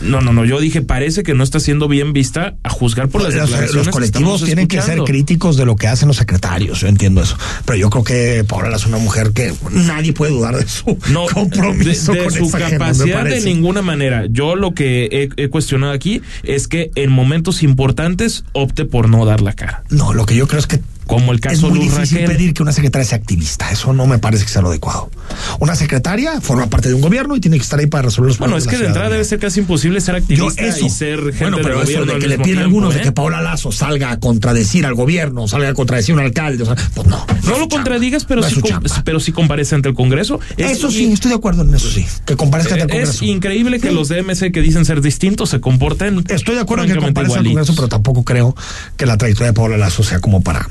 [0.00, 0.44] No, no, no.
[0.44, 3.86] Yo dije, parece que no está siendo bien vista a juzgar por las Los, declaraciones
[3.86, 7.22] los colectivos que tienen que ser críticos de lo que hacen los secretarios, yo entiendo
[7.22, 7.36] eso.
[7.64, 11.26] Pero yo creo que Paola es una mujer que nadie puede dudar de su No,
[11.26, 14.26] compromiso de, de con su esa capacidad de ninguna manera.
[14.30, 19.24] Yo lo que he, he cuestionado aquí es que en momentos importantes opte por no
[19.24, 19.84] dar la cara.
[19.90, 22.36] No, lo que yo creo es que Como el es caso muy Luz difícil Raquel.
[22.36, 23.70] pedir que una secretaria sea activista.
[23.72, 25.10] Eso no me parece que sea lo adecuado.
[25.58, 28.38] Una secretaria forma parte de un gobierno y tiene que estar ahí para resolver los
[28.38, 28.66] Bueno, problemas.
[28.66, 31.18] es que de la entrada debe ser casi imposible ser Yo activista eso, y ser
[31.32, 33.02] gente bueno, pero eso gobierno de que le piden algunos de ¿eh?
[33.02, 36.66] que Paola Lazo salga a contradecir al gobierno, salga a contradecir a un alcalde, o
[36.66, 37.24] sea, pues no.
[37.44, 38.60] No es lo contradigas, pero, no es sí,
[39.04, 40.38] pero sí comparece ante el Congreso.
[40.56, 43.24] Es- Eso sí, estoy de acuerdo en eso sí, que comparezca ante el Es Congreso.
[43.24, 46.24] increíble que los DMC que dicen ser distintos se comporten.
[46.28, 47.44] Estoy de acuerdo en que comparezca al.
[47.46, 48.54] Congreso, pero tampoco creo
[48.96, 50.68] que la trayectoria de Paola Lazo sea como para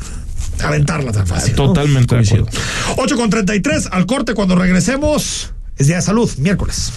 [0.62, 1.52] aventarla tan fácil.
[1.56, 1.68] ¿no?
[1.68, 2.48] Totalmente de Coincido.
[2.48, 3.04] acuerdo.
[3.04, 5.54] 8 con 33, al corte cuando regresemos.
[5.78, 6.92] Es Día de Salud, miércoles.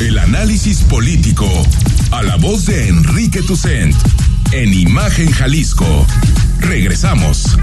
[0.00, 1.46] El análisis político.
[2.12, 3.94] A la voz de Enrique Tucent.
[4.52, 6.06] En Imagen Jalisco.
[6.60, 7.56] Regresamos.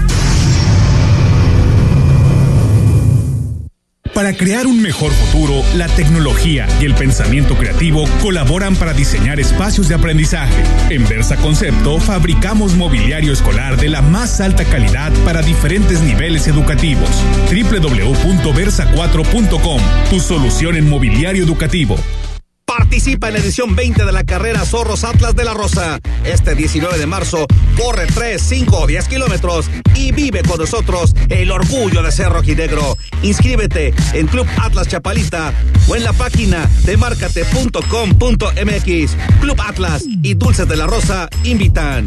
[4.14, 9.88] Para crear un mejor futuro, la tecnología y el pensamiento creativo colaboran para diseñar espacios
[9.88, 10.62] de aprendizaje.
[10.90, 17.10] En Versa Concepto fabricamos mobiliario escolar de la más alta calidad para diferentes niveles educativos.
[17.50, 19.80] www.versa4.com,
[20.10, 21.96] tu solución en mobiliario educativo.
[22.78, 25.98] Participa en la edición 20 de la carrera Zorros Atlas de la Rosa.
[26.24, 27.44] Este 19 de marzo,
[27.76, 32.96] corre 3, 5 o 10 kilómetros y vive con nosotros el orgullo de ser rojinegro.
[33.22, 35.52] Inscríbete en Club Atlas Chapalita
[35.88, 39.16] o en la página de marcate.com.mx.
[39.40, 42.06] Club Atlas y Dulces de la Rosa invitan.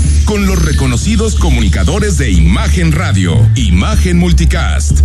[0.25, 5.01] Con los reconocidos comunicadores de Imagen Radio, Imagen Multicast.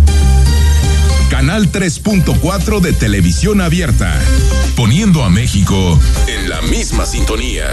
[1.29, 4.19] Canal 3.4 de televisión abierta,
[4.75, 7.65] poniendo a México en la misma sintonía.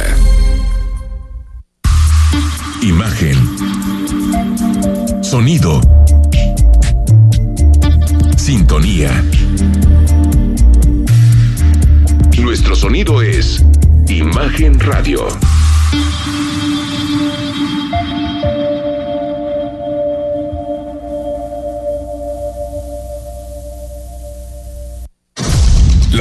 [2.82, 3.36] Imagen.
[5.22, 5.80] Sonido.
[8.36, 9.24] Sintonía.
[12.38, 13.64] Nuestro sonido es
[14.08, 15.26] Imagen Radio.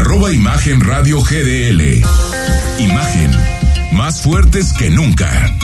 [0.00, 2.02] Arroba Imagen Radio GDL.
[2.78, 3.30] Imagen.
[3.92, 5.54] Más fuertes que nunca.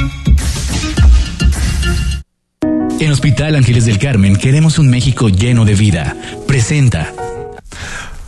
[3.01, 6.14] En Hospital Ángeles del Carmen queremos un México lleno de vida.
[6.47, 7.14] Presenta.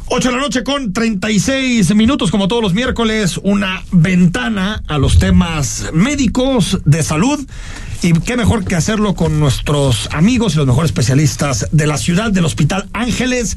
[0.06, 5.18] 8 de la noche con 36 minutos, como todos los miércoles, una ventana a los
[5.18, 7.46] temas médicos de salud
[8.02, 12.30] y qué mejor que hacerlo con nuestros amigos y los mejores especialistas de la ciudad
[12.30, 13.56] del Hospital Ángeles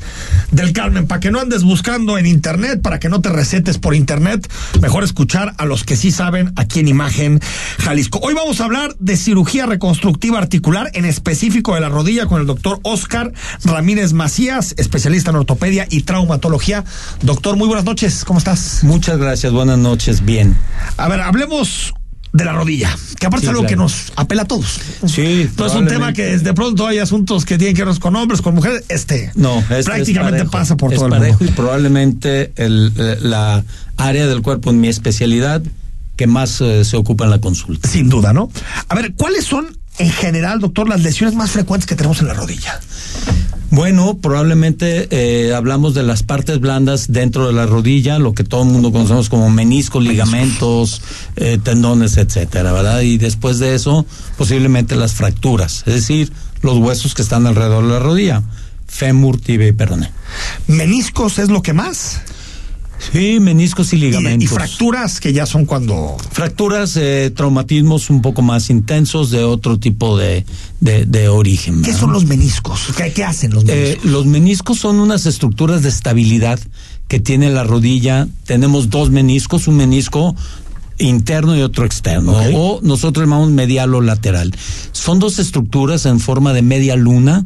[0.52, 1.08] del Carmen.
[1.08, 5.04] Para que no andes buscando en internet, para que no te recetes por internet, mejor
[5.04, 7.40] escuchar a los que sí saben aquí en Imagen
[7.80, 8.20] Jalisco.
[8.24, 12.48] Hoy vamos a hablar de cirugía reconstructiva articular, en específico de la rodilla, con el
[12.48, 13.32] doctor Oscar
[13.64, 16.84] Ramírez Macías, especialista en ortopedia y traumatología.
[17.22, 18.84] Doctor, muy buenas noches, ¿cómo estás?
[18.84, 20.58] Muchas gracias, buenas noches, bien.
[20.98, 21.94] A ver, hablemos
[22.34, 23.70] de la rodilla, que aparte Sí, es algo claro.
[23.70, 24.80] que nos apela a todos.
[25.06, 28.16] Sí, No es un tema que de pronto hay asuntos que tienen que ver con
[28.16, 30.52] hombres, con mujeres, este No, este prácticamente es parejo.
[30.52, 31.38] pasa por es todo el mundo.
[31.42, 33.64] y probablemente el, eh, la
[33.98, 35.62] área del cuerpo en mi especialidad
[36.16, 37.90] que más eh, se ocupa en la consulta.
[37.90, 38.50] Sin duda, ¿no?
[38.88, 42.34] A ver, ¿cuáles son en general, doctor, las lesiones más frecuentes que tenemos en la
[42.34, 42.80] rodilla?
[43.72, 48.64] Bueno, probablemente eh, hablamos de las partes blandas dentro de la rodilla, lo que todo
[48.64, 51.02] el mundo conocemos como meniscos, ligamentos,
[51.38, 53.00] eh, tendones, etcétera, ¿verdad?
[53.00, 54.06] Y después de eso,
[54.38, 58.44] posiblemente las fracturas, es decir, los huesos que están alrededor de la rodilla,
[58.88, 60.12] fémur, tibia y peroné.
[60.68, 62.20] ¿Meniscos es lo que más?
[63.12, 64.44] Sí, meniscos y ligamentos.
[64.44, 69.80] y fracturas que ya son cuando Fracturas, eh, traumatismos un poco más intensos de otro
[69.80, 70.46] tipo de,
[70.80, 71.82] de, de origen.
[71.82, 72.80] ¿Qué son los meniscos?
[72.96, 74.12] ¿Qué, qué hacen los Eh, meniscos?
[74.12, 76.60] los meniscos son unas estructuras de estabilidad
[77.08, 78.28] que tiene la rodilla.
[78.46, 80.36] Tenemos dos meniscos, un menisco
[80.98, 84.54] interno y otro externo, o nosotros llamamos medial o lateral.
[84.92, 87.46] Son dos estructuras en forma de media luna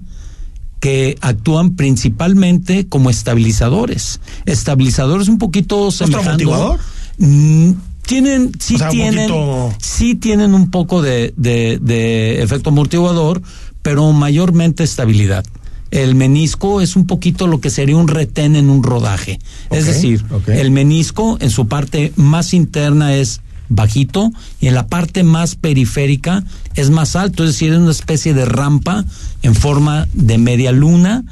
[0.80, 4.20] que actúan principalmente como estabilizadores.
[4.46, 6.30] Estabilizadores un poquito semejando.
[6.30, 6.80] amortiguador?
[7.18, 7.72] Mm,
[8.04, 12.70] tienen, sí O sea, un tienen, poquito- sí tienen un poco de, de- de efecto
[12.70, 13.42] amortiguador,
[13.82, 15.46] pero mayormente estabilidad.
[15.92, 19.40] El menisco es un poquito lo que sería un retén en un rodaje.
[19.72, 25.24] es decir, el menisco en su parte más interna es bajito y en la parte
[25.24, 26.44] más periférica
[26.76, 29.06] es más alto, es decir, es una especie de rampa
[29.42, 31.24] en forma de media luna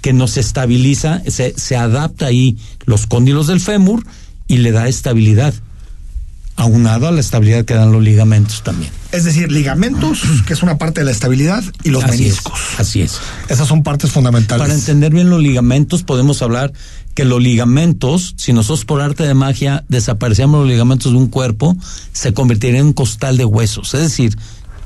[0.00, 4.04] que nos estabiliza, se, se adapta ahí los cóndilos del fémur
[4.48, 5.54] y le da estabilidad,
[6.56, 8.90] aunado a la estabilidad que dan los ligamentos también.
[9.12, 12.60] Es decir, ligamentos, que es una parte de la estabilidad, y los Así es, meniscos.
[12.78, 13.18] así es.
[13.48, 14.62] Esas son partes fundamentales.
[14.62, 16.72] Para entender bien los ligamentos, podemos hablar
[17.14, 21.76] que los ligamentos, si nosotros por arte de magia desapareciéramos los ligamentos de un cuerpo,
[22.12, 23.92] se convertiría en un costal de huesos.
[23.94, 24.36] Es decir,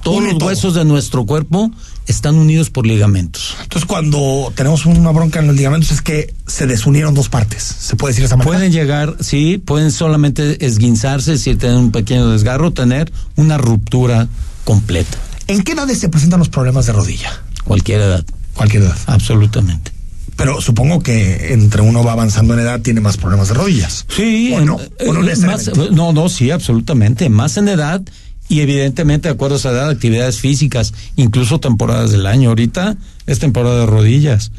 [0.03, 0.49] Todos Une los todo.
[0.49, 1.71] huesos de nuestro cuerpo
[2.07, 3.57] están unidos por ligamentos.
[3.63, 7.63] Entonces, cuando tenemos una bronca en los ligamentos es que se desunieron dos partes.
[7.63, 8.57] ¿Se puede decir de esa manera?
[8.57, 14.29] Pueden llegar, sí, pueden solamente esguinzarse, es decir, tener un pequeño desgarro, tener una ruptura
[14.65, 15.19] completa.
[15.49, 17.43] ¿En qué edades se presentan los problemas de rodilla?
[17.65, 18.25] Cualquier edad.
[18.55, 18.97] Cualquier edad.
[19.07, 19.91] Absolutamente.
[20.37, 24.05] Pero supongo que entre uno va avanzando en edad tiene más problemas de rodillas.
[24.15, 24.75] Sí, ¿O no?
[24.75, 27.29] ¿O no eh, más- no, no, sí, absolutamente.
[27.31, 28.03] Más en edad
[28.49, 32.51] y evidentemente de acuerdo a esa edad, actividades físicas, incluso temporadas del año.
[32.51, 34.53] Ahorita es temporada de rodillas.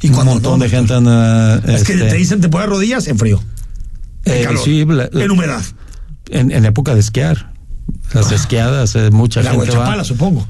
[0.00, 0.64] ¿Y un montón no?
[0.64, 3.42] de gente anda, Es que este, te dicen temporada de rodillas en frío.
[4.26, 5.62] eh, en calor, sí, la- en humedad.
[6.30, 7.53] en, en época de esquiar.
[8.12, 9.72] Las esquiadas, eh, mucha La gente va.
[9.72, 10.46] Chapala, supongo.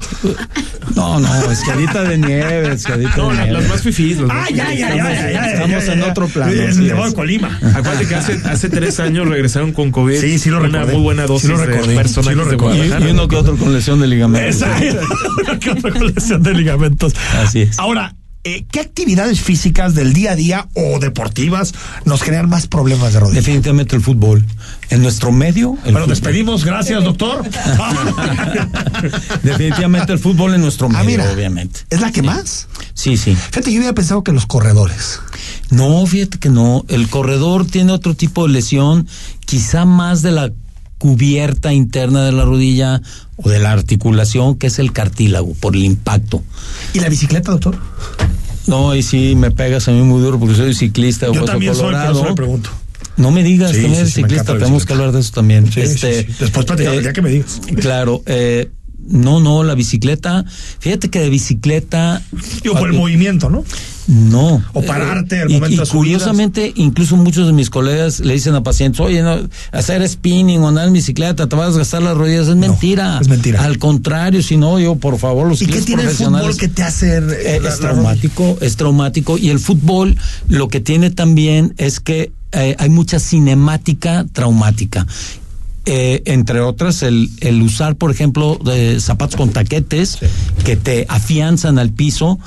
[0.95, 3.59] No, no, esquiadita de nieve, esquiadita No, de la- nieve.
[3.59, 4.17] las más fifís.
[4.19, 4.79] las Ah, más ya, fifís.
[4.79, 6.05] ya, Estamos- ya, ya, estamos ya, en ya.
[6.11, 6.51] otro plano.
[6.53, 7.59] Nevado de Colima.
[7.73, 10.19] Acuérdate que hace, hace tres años regresaron con COVID.
[10.19, 10.93] Sí, sí lo Una recordé.
[10.93, 12.75] muy buena Sí dosis lo recordé, de personajes sí lo de recordé.
[12.77, 13.07] Guadalajara.
[13.07, 14.45] Y uno que otro con lesión de ligamento.
[14.47, 14.99] Exacto.
[15.59, 17.13] Que otra colección de ligamentos.
[17.41, 17.79] Así es.
[17.79, 18.15] Ahora,
[18.45, 21.73] eh, ¿qué actividades físicas del día a día o deportivas
[22.05, 23.39] nos generan más problemas de rodilla?
[23.41, 24.45] Definitivamente el fútbol.
[24.89, 26.09] En nuestro medio, el Bueno, fútbol.
[26.09, 26.63] despedimos.
[26.63, 27.43] Gracias, doctor.
[29.43, 31.31] Definitivamente el fútbol en nuestro medio, Ah, mira.
[31.33, 31.81] obviamente.
[31.89, 32.67] ¿Es la que más?
[32.93, 33.35] Sí, sí.
[33.35, 35.19] Fíjate, yo había pensado que los corredores.
[35.71, 36.85] No, fíjate que no.
[36.87, 39.07] El corredor tiene otro tipo de lesión,
[39.45, 40.51] quizá más de la
[40.97, 43.01] cubierta interna de la rodilla
[43.37, 46.43] o de la articulación, que es el cartílago, por el impacto.
[46.93, 47.77] ¿Y la bicicleta, doctor?
[48.67, 51.27] No, y sí me pegas a mí muy duro porque soy ciclista.
[51.31, 52.19] Yo también soy, por colorado.
[52.19, 52.69] eso le pregunto.
[53.17, 55.31] No me digas, Sí, también sí, eres sí, me ciclista, tenemos que hablar de eso
[55.33, 55.69] también.
[55.75, 56.27] Este.
[56.39, 57.61] Después platicamos, eh, ya que me digas.
[57.79, 58.69] Claro, eh,
[59.07, 60.45] no, no, la bicicleta,
[60.79, 62.21] fíjate que de bicicleta...
[62.63, 63.63] Digo, por el movimiento, ¿no?
[64.07, 64.63] No.
[64.73, 68.99] O pararte al momento y curiosamente, incluso muchos de mis colegas le dicen a pacientes,
[68.99, 69.37] oye, no,
[69.71, 73.17] hacer spinning o andar en bicicleta, te vas a desgastar las rodillas, es mentira.
[73.19, 73.63] es mentira.
[73.63, 76.83] Al contrario, si no, yo, por favor, los ¿Y qué tiene el fútbol que te
[76.83, 77.17] hace...
[77.17, 77.21] Eh,
[77.61, 79.37] la- es la- traumático, es traumático.
[79.39, 80.15] Y el fútbol
[80.47, 85.07] lo que tiene también es que eh, hay mucha cinemática traumática.
[85.85, 90.17] Eh, entre otras, el, el usar, por ejemplo, de zapatos con taquetes
[90.63, 92.39] que te afianzan al piso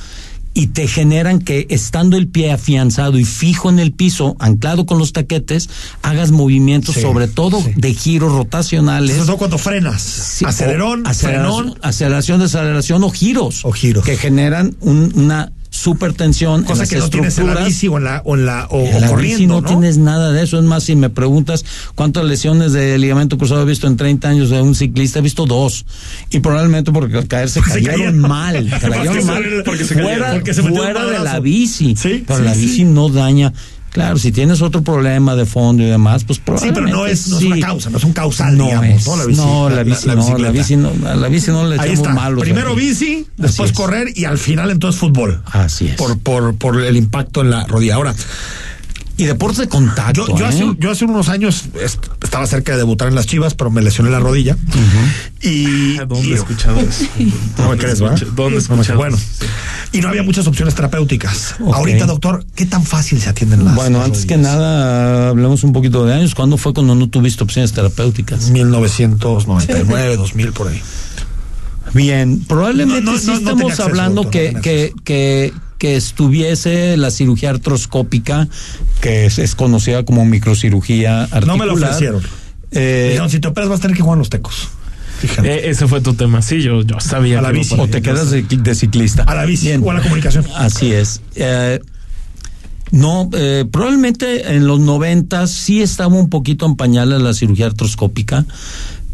[0.55, 4.99] y te generan que estando el pie afianzado y fijo en el piso, anclado con
[4.99, 5.68] los taquetes,
[6.03, 7.70] hagas movimientos, Sí, sobre todo sí.
[7.76, 9.14] de giros rotacionales.
[9.14, 10.03] Sobre todo cuando frenas.
[10.03, 11.78] Sí, Acelerón, aceleración, frenón.
[11.82, 13.64] aceleración, desaceleración o giros.
[13.64, 14.05] O giros.
[14.05, 17.68] Que generan un- una supertensión en Cosa las que no tienes en la estructuras.
[17.68, 19.68] bici o en la, o en la, o, En o la corriendo, bici no, ¿no?
[19.68, 20.59] tienes nada de eso.
[20.59, 21.64] Es más, si me preguntas
[21.95, 25.47] cuántas lesiones de ligamento cruzado he visto en 30 años de un ciclista, he visto
[25.47, 25.87] dos.
[26.31, 28.18] Y probablemente porque al caer se cayeron cayeron.
[28.18, 28.68] mal.
[28.81, 29.45] Cayeron mal.
[29.64, 31.95] porque se fuera cayeron, porque se metió un fuera de la bici.
[31.97, 32.61] Sí, pero sí, la sí.
[32.61, 33.53] bici no daña.
[33.99, 37.28] Claro, si tienes otro problema de fondo y demás, pues Sí, pero probablemente no es,
[37.28, 39.16] no es una causa, no es un causal, No digamos, es, ¿no?
[39.16, 41.99] La bici, no, la bici, no, la bici no, la bici no le Ahí echamos
[41.99, 42.12] está.
[42.14, 42.40] malos.
[42.42, 42.80] Primero aquí.
[42.80, 45.42] bici, después correr y al final entonces fútbol.
[45.46, 45.94] Así es.
[45.96, 47.96] Por, por, por el impacto en la rodilla.
[47.96, 48.14] Ahora,
[49.18, 50.26] y deportes de contacto.
[50.28, 50.48] yo, yo, ¿eh?
[50.48, 53.82] hace, yo hace unos años est- estaba cerca de debutar en las chivas, pero me
[53.82, 54.56] lesioné la rodilla.
[55.42, 55.96] Y.
[55.98, 57.04] ¿Dónde y- he escuchado eso?
[57.58, 58.16] No me crees, ¿verdad?
[58.34, 58.94] ¿Dónde No me?
[58.94, 59.18] Bueno,
[59.92, 61.56] y no había muchas opciones terapéuticas.
[61.72, 66.06] Ahorita, doctor, ¿qué tan fácil se atienden las Bueno, antes que nada, hablemos un poquito
[66.06, 66.34] de años.
[66.34, 68.50] ¿Cuándo fue cuando no tuviste opciones terapéuticas?
[68.50, 70.80] 1999, 2000, por ahí.
[71.94, 74.92] Bien, probablemente No, no, sí estamos hablando que,
[75.79, 78.49] que estuviese la cirugía artroscópica,
[79.01, 81.47] que es, es conocida como microcirugía articular.
[81.47, 82.22] No me lo ofrecieron.
[82.72, 84.68] Eh, Dijeron, si te operas vas a tener que jugar en los tecos.
[85.20, 85.49] Fíjate.
[85.66, 86.43] Eh, ese fue tu tema.
[86.43, 87.74] Sí, yo, yo sabía A la bici.
[87.79, 89.22] o te quedas de, de ciclista.
[89.24, 89.83] a la bici Bien.
[89.85, 90.45] o a la comunicación.
[90.57, 91.22] Así es.
[91.35, 91.81] Eh,
[92.91, 98.47] no, eh, probablemente en los noventas sí estaba un poquito en pañales la cirugía artroscópica,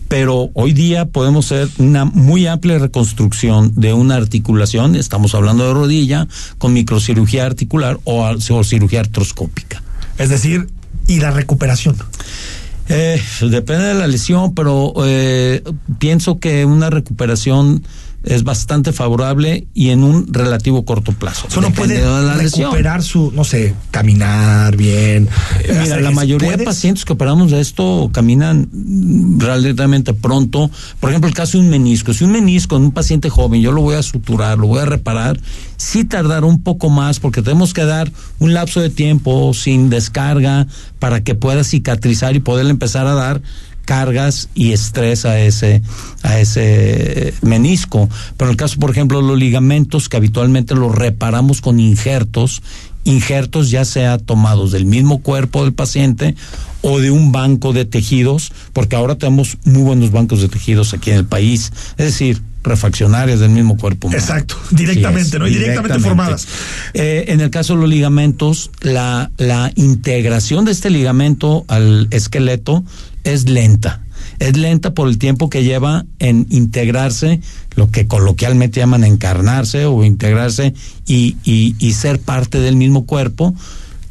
[0.09, 5.75] pero hoy día podemos hacer una muy amplia reconstrucción de una articulación, estamos hablando de
[5.75, 6.29] rodilla,
[6.59, 8.35] con microcirugía articular o,
[8.65, 9.83] cirugía artroscópica.
[10.19, 10.69] Es decir,
[11.07, 11.97] y la recuperación.
[12.89, 15.63] Eh, depende de la lesión, pero eh,
[15.99, 17.83] pienso que una recuperación
[18.25, 21.47] es bastante favorable y en un relativo corto plazo.
[21.51, 22.03] Solo puede
[22.37, 22.71] lesión.
[22.71, 25.29] recuperar su, no sé, caminar bien.
[25.61, 28.69] Eh, Mira, la mayoría de pacientes que operamos de esto caminan
[29.39, 30.71] relativamente pronto.
[31.01, 32.15] Por ejemplo, el caso de un menisco.
[32.15, 34.87] Si un menisco en un paciente joven, yo lo voy a suturar, lo voy a
[34.87, 35.39] reparar,
[35.77, 40.67] sí tardará un poco más porque tenemos que dar un lapso de tiempo sin descarga
[40.99, 43.43] para que pueda cicatrizar y poderle empezar a dar
[43.85, 45.83] cargas y estrés a ese
[46.23, 50.95] a ese menisco pero en el caso por ejemplo de los ligamentos que habitualmente los
[50.95, 52.63] reparamos con injertos
[53.05, 56.35] injertos ya sea tomados del mismo cuerpo del paciente
[56.83, 61.11] o de un banco de tejidos porque ahora tenemos muy buenos bancos de tejidos aquí
[61.11, 64.21] en el país es decir refaccionarias del mismo cuerpo humano.
[64.21, 65.47] Exacto, directamente, es, ¿no?
[65.47, 66.49] Y directamente formadas.
[66.95, 72.83] Eh, en el caso de los ligamentos, la, la integración de este ligamento al esqueleto
[73.25, 74.03] es lenta.
[74.39, 77.41] Es lenta por el tiempo que lleva en integrarse,
[77.77, 80.75] lo que coloquialmente llaman encarnarse o integrarse
[81.07, 83.55] y, y, y ser parte del mismo cuerpo,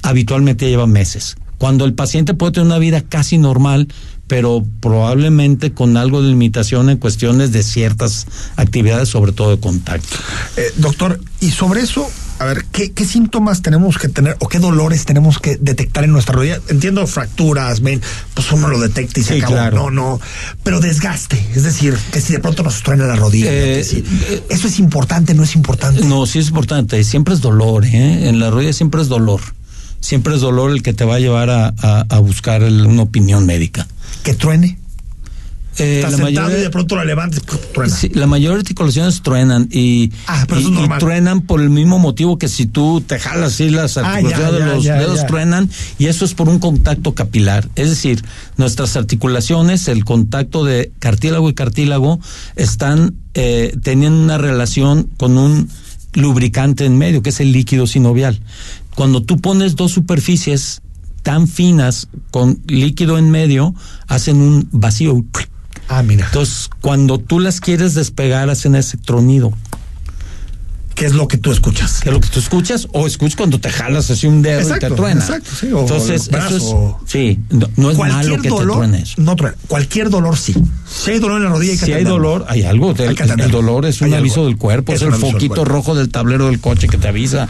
[0.02, 1.36] habitualmente lleva meses.
[1.58, 3.88] Cuando el paciente puede tener una vida casi normal,
[4.28, 10.18] pero probablemente con algo de limitación en cuestiones de ciertas actividades, sobre todo de contacto.
[10.58, 12.10] Eh, doctor, y sobre eso,
[12.44, 16.12] a ver, ¿qué, ¿qué, síntomas tenemos que tener o qué dolores tenemos que detectar en
[16.12, 16.60] nuestra rodilla?
[16.70, 18.02] Entiendo fracturas, ven,
[18.34, 19.54] pues uno lo detecta y se Sí, acabó.
[19.56, 19.78] claro.
[19.78, 20.22] No, no.
[20.64, 23.52] Pero desgaste, es decir, que si de pronto nos truena la rodilla.
[23.52, 24.04] Eh, si-
[24.50, 26.04] eso es importante, no es importante.
[26.06, 27.04] No, sí es importante.
[27.04, 28.28] Siempre es dolor, ¿eh?
[28.30, 29.42] En la rodilla siempre es dolor.
[30.00, 33.04] Siempre es dolor el que te va a llevar a, a- a buscar el- una
[33.04, 33.88] opinión médica.
[34.24, 34.78] ¿Que truene?
[35.80, 37.42] Eh, Estás la mayoría- y de pronto la levantes,
[37.74, 37.96] truena.
[37.96, 41.00] Sí, la mayoría de articulaciones truenan y, Ah, pero y- eso es y normal.
[41.00, 44.66] truenan por el mismo motivo que si tú te jalas así las Ah, articulaciones ya,
[44.68, 47.68] de los ya, dedos truenan y eso es por un contacto capilar.
[47.76, 48.24] Es decir,
[48.58, 52.20] nuestras articulaciones, el contacto de cartílago y cartílago
[52.56, 55.68] están eh, teniendo una relación con un
[56.14, 58.40] lubricante en medio, que es el líquido sinovial.
[58.94, 60.82] Cuando tú pones dos superficies
[61.24, 63.74] tan finas con líquido en medio,
[64.08, 65.24] hacen un vacío.
[65.88, 66.26] Ah, mira.
[66.26, 69.54] Entonces, cuando tú las quieres despegar, hacen ese tronido.
[70.96, 72.00] ¿Qué es lo que tú escuchas?
[72.02, 72.88] ¿Qué es lo que tú escuchas?
[72.92, 75.22] O escuchas cuando te jalas así un dedo y Exacto, te truena.
[75.22, 76.56] exacto, sí, o Entonces, brazo.
[76.56, 79.16] eso es, sí, no, no es malo que te truene eso.
[79.18, 79.58] No truena.
[79.68, 80.56] Cualquier dolor sí.
[80.88, 82.92] Si hay dolor en la rodilla, hay que Si hay dolor, hay algo.
[82.92, 86.60] El, Hay dolor es un aviso del cuerpo, es, el foquito rojo del tablero del
[86.60, 87.50] coche que te avisa.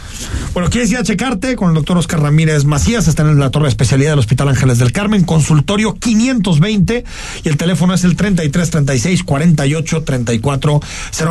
[0.54, 3.64] Bueno, quieres ir a checarte con el doctor Oscar Ramírez Macías, está en la torre
[3.64, 7.04] de especialidad del Hospital Ángeles del Carmen, consultorio 520
[7.44, 10.80] y el teléfono es el 33 36 48 34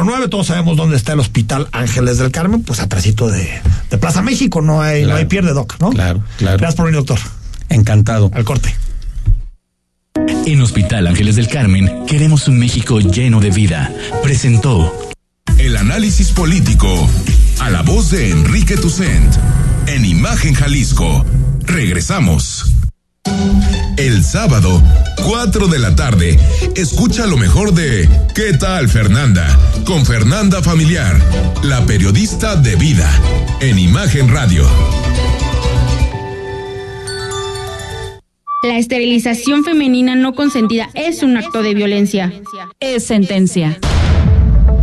[0.06, 0.28] 09.
[0.28, 3.50] Todos sabemos dónde está el Hospital Ángeles del Carmen, pues atrásito de,
[3.90, 5.90] de Plaza México, no hay, no hay pierde, doc, ¿no?
[5.90, 6.58] Claro, claro.
[6.58, 7.20] Gracias por venir, doctor.
[7.70, 8.30] Encantado.
[8.34, 8.76] Al corte.
[10.46, 13.92] En Hospital Ángeles del Carmen queremos un México lleno de vida.
[14.22, 15.12] Presentó
[15.58, 17.10] El análisis político
[17.60, 19.34] a la voz de Enrique Tucent
[19.88, 21.26] en Imagen Jalisco.
[21.62, 22.83] Regresamos.
[23.98, 24.82] El sábado,
[25.24, 26.38] 4 de la tarde,
[26.76, 29.48] escucha lo mejor de ¿Qué tal Fernanda?
[29.86, 31.22] Con Fernanda Familiar,
[31.64, 33.10] la periodista de vida,
[33.62, 34.68] en Imagen Radio.
[38.64, 42.34] La esterilización femenina no consentida es un acto de violencia.
[42.80, 43.80] Es sentencia.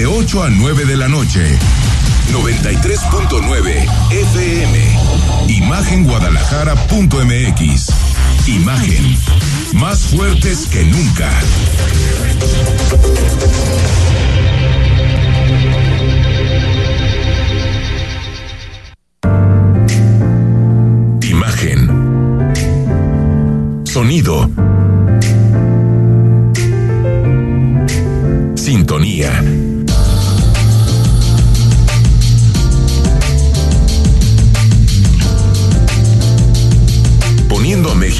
[0.00, 1.58] De 8 a 9 de la noche.
[2.32, 4.96] 93.9 FM.
[5.48, 7.92] Imagenguadalajara.mx.
[8.46, 9.18] Imagen.
[9.74, 11.30] Más fuertes que nunca.
[21.20, 21.90] Imagen.
[23.84, 24.50] Sonido.
[28.54, 29.42] Sintonía.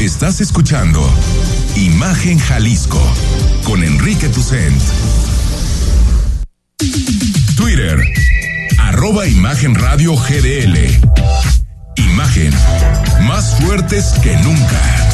[0.00, 1.06] Estás escuchando
[1.76, 2.98] Imagen Jalisco
[3.64, 4.80] con Enrique Tucent.
[7.54, 8.00] Twitter,
[8.78, 10.88] arroba Imagen Radio GDL.
[11.96, 12.50] Imagen,
[13.26, 15.09] más fuertes que nunca.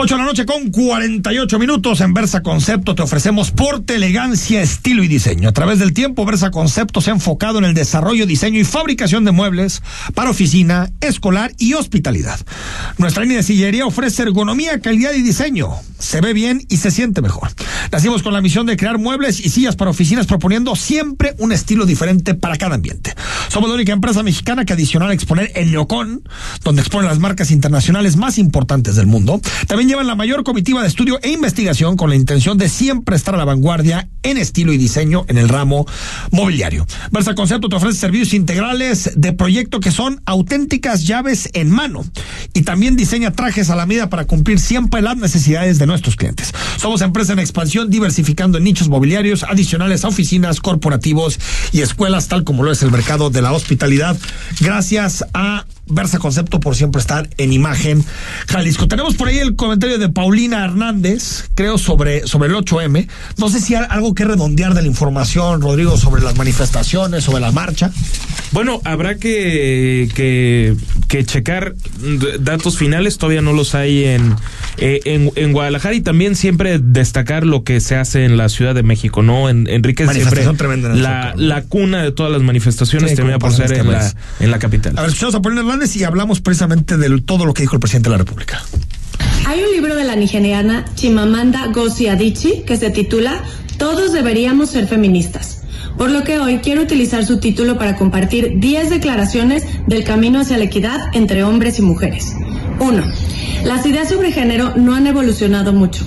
[0.00, 5.02] 8 de la noche con 48 minutos en Versa Concepto te ofrecemos porte, elegancia, estilo
[5.02, 5.48] y diseño.
[5.48, 9.24] A través del tiempo, Versa Concepto se ha enfocado en el desarrollo, diseño y fabricación
[9.24, 9.82] de muebles
[10.14, 12.38] para oficina, escolar y hospitalidad.
[12.96, 15.70] Nuestra línea de sillería ofrece ergonomía, calidad y diseño.
[15.98, 17.48] Se ve bien y se siente mejor.
[17.90, 21.86] Nacimos con la misión de crear muebles y sillas para oficinas proponiendo siempre un estilo
[21.86, 23.14] diferente para cada ambiente.
[23.48, 26.22] Somos la única empresa mexicana que adicional a exponer en Leocón,
[26.62, 30.88] donde expone las marcas internacionales más importantes del mundo, también llevan la mayor comitiva de
[30.88, 34.76] estudio e investigación con la intención de siempre estar a la vanguardia en estilo y
[34.76, 35.86] diseño en el ramo
[36.30, 36.86] mobiliario.
[37.10, 42.04] Versa Concepto te ofrece servicios integrales de proyecto que son auténticas llaves en mano
[42.52, 46.52] y también diseña trajes a la medida para cumplir siempre las necesidades de nuestros clientes.
[46.76, 51.38] Somos empresa en expansión diversificando en nichos mobiliarios adicionales a oficinas, corporativos
[51.72, 54.18] y escuelas tal como lo es el mercado de la hospitalidad.
[54.60, 58.04] Gracias a Versa Concepto por siempre estar en imagen
[58.48, 58.86] Jalisco.
[58.86, 63.08] Tenemos por ahí el comentario de Paulina Hernández, creo, sobre, sobre el 8M.
[63.36, 67.40] No sé si hay algo que redondear de la información, Rodrigo, sobre las manifestaciones, sobre
[67.40, 67.90] la marcha.
[68.50, 70.74] Bueno, habrá que, que,
[71.06, 71.74] que checar
[72.40, 74.34] datos finales, todavía no los hay en,
[74.78, 78.74] eh, en, en, Guadalajara y también siempre destacar lo que se hace en la Ciudad
[78.74, 79.48] de México, ¿no?
[79.48, 80.44] En, Enrique siempre
[80.94, 84.50] la, la cuna de todas las manifestaciones sí, termina por ser este en, la, en
[84.50, 84.94] la capital.
[84.96, 87.80] A ver, escuchamos a Paulina Hernández y hablamos precisamente de todo lo que dijo el
[87.80, 88.62] presidente de la República.
[89.46, 93.42] Hay un libro de la nigeriana Chimamanda Ngozi Adichie que se titula
[93.78, 95.62] Todos deberíamos ser feministas.
[95.96, 100.58] Por lo que hoy quiero utilizar su título para compartir 10 declaraciones del camino hacia
[100.58, 102.34] la equidad entre hombres y mujeres.
[102.78, 103.02] 1.
[103.64, 106.04] Las ideas sobre género no han evolucionado mucho.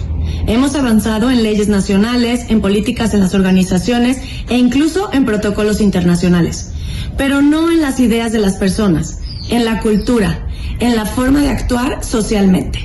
[0.47, 4.17] Hemos avanzado en leyes nacionales, en políticas en las organizaciones
[4.49, 6.71] e incluso en protocolos internacionales,
[7.17, 9.19] pero no en las ideas de las personas
[9.51, 10.47] en la cultura,
[10.79, 12.79] en la forma de actuar socialmente.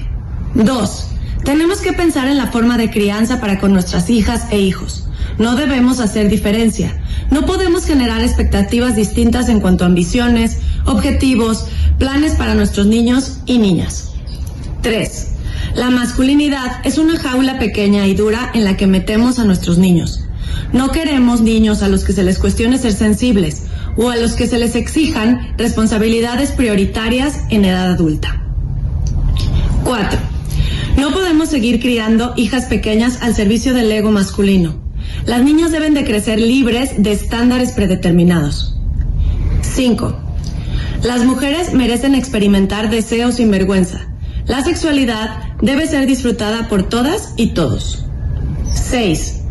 [0.64, 1.08] Dos,
[1.44, 5.06] tenemos que pensar en la forma de crianza para con nuestras hijas e hijos.
[5.38, 6.96] No debemos hacer diferencia.
[7.30, 11.66] No podemos generar expectativas distintas en cuanto a ambiciones, objetivos,
[11.98, 14.12] planes para nuestros niños y niñas.
[14.80, 15.32] Tres,
[15.74, 20.24] la masculinidad es una jaula pequeña y dura en la que metemos a nuestros niños.
[20.72, 23.64] No queremos niños a los que se les cuestione ser sensibles
[23.98, 28.42] o a los que se les exijan responsabilidades prioritarias en edad adulta.
[29.84, 30.35] 4.
[30.96, 34.76] No podemos seguir criando hijas pequeñas al servicio del ego masculino.
[35.26, 38.78] Las niñas deben de crecer libres de estándares predeterminados.
[39.60, 40.16] 5.
[41.02, 44.08] Las mujeres merecen experimentar deseos sin vergüenza.
[44.46, 48.04] La sexualidad debe ser disfrutada por todas y todos.
[48.72, 49.42] 6.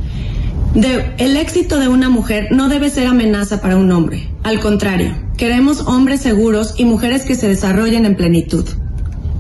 [0.73, 4.29] De, el éxito de una mujer no debe ser amenaza para un hombre.
[4.43, 8.65] Al contrario, queremos hombres seguros y mujeres que se desarrollen en plenitud.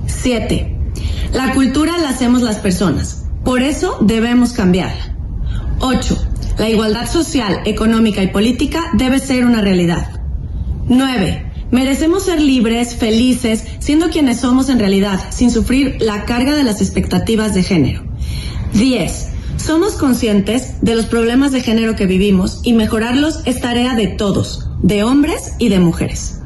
[0.05, 0.74] 7.
[1.33, 3.23] La cultura la hacemos las personas.
[3.43, 5.15] Por eso debemos cambiarla.
[5.79, 6.27] 8.
[6.57, 10.21] La igualdad social, económica y política debe ser una realidad.
[10.87, 11.51] 9.
[11.71, 16.81] Merecemos ser libres, felices, siendo quienes somos en realidad, sin sufrir la carga de las
[16.81, 18.05] expectativas de género.
[18.73, 19.27] 10.
[19.57, 24.69] Somos conscientes de los problemas de género que vivimos y mejorarlos es tarea de todos,
[24.83, 26.39] de hombres y de mujeres.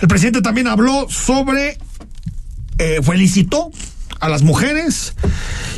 [0.00, 1.78] El presidente también habló sobre,
[2.78, 3.70] eh, felicitó
[4.20, 5.14] a las mujeres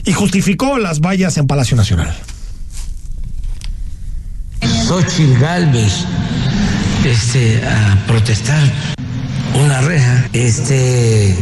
[0.04, 2.14] y justificó las vallas en Palacio Nacional.
[4.86, 6.04] Xochitl Galvez
[7.04, 8.62] este, a protestar
[9.54, 11.36] una reja, este,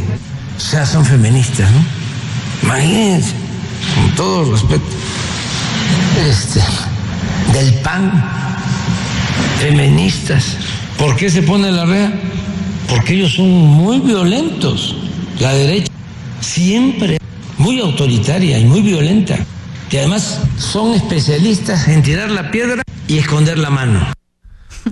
[0.57, 1.85] sea, son feministas, ¿no?
[2.63, 3.33] Imagínense
[3.95, 4.85] con todo respeto,
[6.29, 6.61] este,
[7.53, 8.25] del PAN,
[9.61, 10.57] feministas.
[10.99, 12.13] ¿Por qué se pone la rea?
[12.89, 14.97] Porque ellos son muy violentos.
[15.41, 15.93] La derecha
[16.41, 17.19] siempre
[17.59, 19.39] muy autoritaria y muy violenta.
[19.91, 24.13] Y además son especialistas en tirar la piedra y esconder la mano.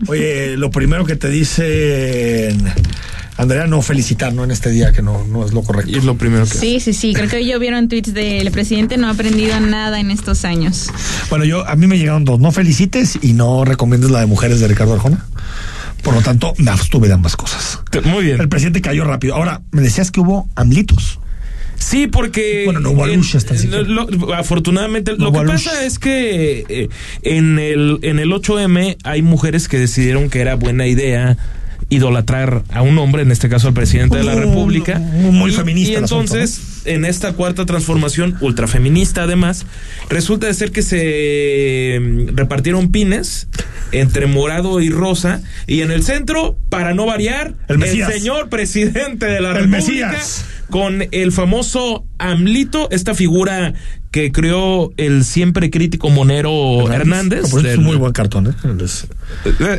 [0.07, 2.72] Oye, lo primero que te dicen
[3.36, 4.45] Andrea, no felicitar, ¿no?
[4.45, 5.90] En este día, que no, no es lo correcto.
[5.90, 6.57] Y es lo primero que.
[6.57, 7.14] Sí, sí, sí.
[7.14, 10.90] Creo que yo vieron tweets del presidente, no ha aprendido nada en estos años.
[11.30, 12.38] Bueno, yo, a mí me llegaron dos.
[12.40, 15.24] No felicites y no recomiendes la de mujeres de Ricardo Arjona.
[16.03, 17.80] Por lo tanto, me abstuve de ambas cosas.
[18.05, 18.40] Muy bien.
[18.40, 19.34] El presidente cayó rápido.
[19.34, 21.20] Ahora, me decías que hubo amlitos.
[21.82, 22.62] Sí, porque.
[22.64, 23.46] Bueno, no hubo luchas
[24.36, 26.88] Afortunadamente, no lo que pasa es que eh,
[27.22, 31.36] en, el, en el 8M hay mujeres que decidieron que era buena idea
[31.88, 34.98] idolatrar a un hombre, en este caso al presidente de la República.
[34.98, 35.92] Muy y, feminista.
[35.92, 36.72] Y entonces, ¿no?
[36.85, 39.66] En esta cuarta transformación, ultrafeminista además,
[40.09, 42.01] resulta de ser que se
[42.35, 43.49] repartieron pines
[43.93, 49.26] entre morado y rosa, y en el centro, para no variar, el, el señor presidente
[49.26, 50.12] de la el República.
[50.12, 53.74] Mesías con el famoso AMLito, esta figura
[54.11, 57.53] que creó el siempre crítico Monero Hernández.
[57.53, 58.83] No, es un muy buen cartón, ¿eh?
[58.83, 59.07] Es-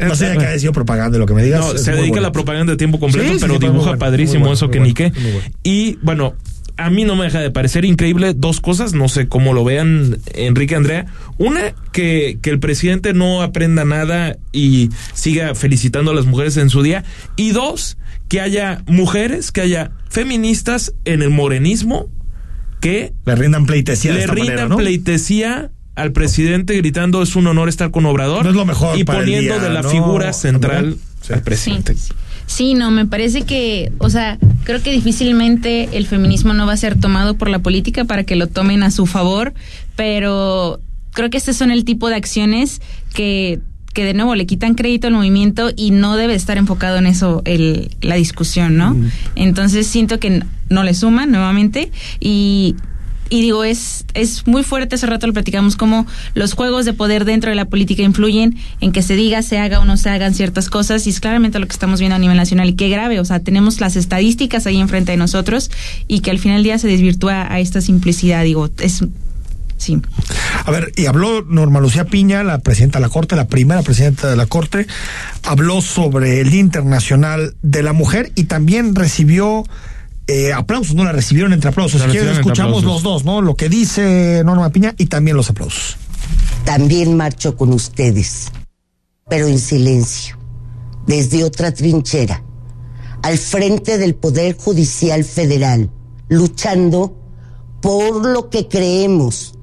[0.08, 1.62] No sé que haya sido propaganda, lo que me digas.
[1.62, 4.42] No, se dedica a la propaganda de tiempo completo, Sí, pero sí, dibuja bueno, padrísimo
[4.42, 5.12] bueno, eso que ni qué.
[5.64, 6.36] Y bueno,
[6.78, 10.18] a mí no me deja de parecer increíble dos cosas, no sé cómo lo vean
[10.34, 11.06] Enrique Andrea.
[11.38, 16.70] Una, que, que el presidente no aprenda nada y siga felicitando a las mujeres en
[16.70, 17.04] su día.
[17.36, 17.98] Y dos,
[18.28, 22.08] que haya mujeres, que haya feministas en el morenismo
[22.82, 24.78] que Le rindan pleitesía de le esta rindan manera, ¿no?
[24.78, 29.04] pleitesía al presidente gritando es un honor estar con Obrador No es lo mejor y
[29.04, 31.32] para el poniendo día, de la ¿no, figura central Sí.
[31.32, 31.94] al presidente.
[31.96, 32.12] Sí,
[32.76, 37.00] no, me parece que, o sea, creo que difícilmente el feminismo no va a ser
[37.00, 39.54] tomado por la política para que lo tomen a su favor,
[39.96, 40.80] pero
[41.12, 42.82] creo que este son el tipo de acciones
[43.14, 43.60] que
[43.94, 47.44] que de nuevo le quitan crédito al movimiento y no debe estar enfocado en eso
[47.46, 48.96] el, la discusión, ¿no?
[49.36, 52.76] Entonces siento que no le suman nuevamente y,
[53.34, 56.06] y digo, es, es muy fuerte, hace rato lo platicamos, como
[56.36, 59.80] los juegos de poder dentro de la política influyen en que se diga, se haga
[59.80, 62.38] o no se hagan ciertas cosas y es claramente lo que estamos viendo a nivel
[62.38, 65.72] nacional y qué grave, o sea, tenemos las estadísticas ahí enfrente de nosotros
[66.08, 69.04] y que al final del día se desvirtúa a esta simplicidad, digo, es...
[69.78, 70.00] Sí.
[70.64, 74.30] A ver, y habló Norma Lucía Piña, la presidenta de la Corte, la primera presidenta
[74.30, 74.86] de la Corte,
[75.42, 79.66] habló sobre el Internacional de la Mujer y también recibió
[80.28, 81.04] eh, aplausos, ¿no?
[81.04, 82.02] La recibieron entre aplausos.
[82.02, 82.84] La Si escuchamos aplausos.
[82.84, 83.42] los dos, ¿no?
[83.42, 85.98] Lo que dice Norma Piña y también los aplausos.
[86.66, 88.52] También marcho con ustedes,
[89.28, 90.38] pero en silencio,
[91.06, 92.44] desde otra trinchera,
[93.22, 95.90] al frente del Poder Judicial Federal,
[96.30, 97.18] luchando
[97.82, 99.56] por lo que creemos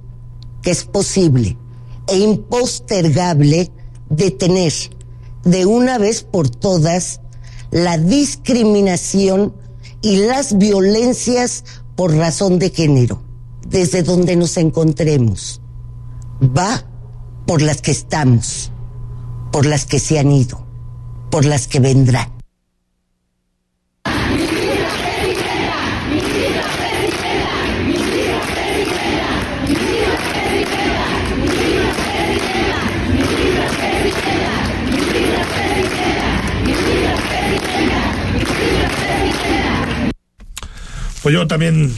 [0.62, 1.56] que es posible
[2.06, 3.70] e impostergable
[4.10, 4.72] detener
[5.44, 7.20] de una vez por todas
[7.70, 9.54] la discriminación
[10.02, 11.64] y las violencias
[11.96, 13.22] por razón de género,
[13.66, 15.60] desde donde nos encontremos.
[16.42, 16.84] Va
[17.46, 18.72] por las que estamos,
[19.52, 20.64] por las que se han ido,
[21.30, 22.39] por las que vendrán.
[41.22, 41.92] Pues yo también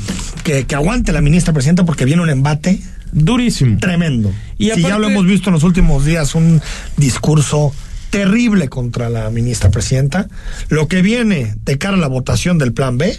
[0.44, 2.80] que, que aguante la ministra presidenta porque viene un embate
[3.12, 4.32] durísimo, tremendo.
[4.58, 6.60] Y si ya lo hemos visto en los últimos días, un
[6.96, 7.72] discurso
[8.12, 10.28] terrible contra la ministra presidenta.
[10.68, 13.16] Lo que viene de cara a la votación del plan B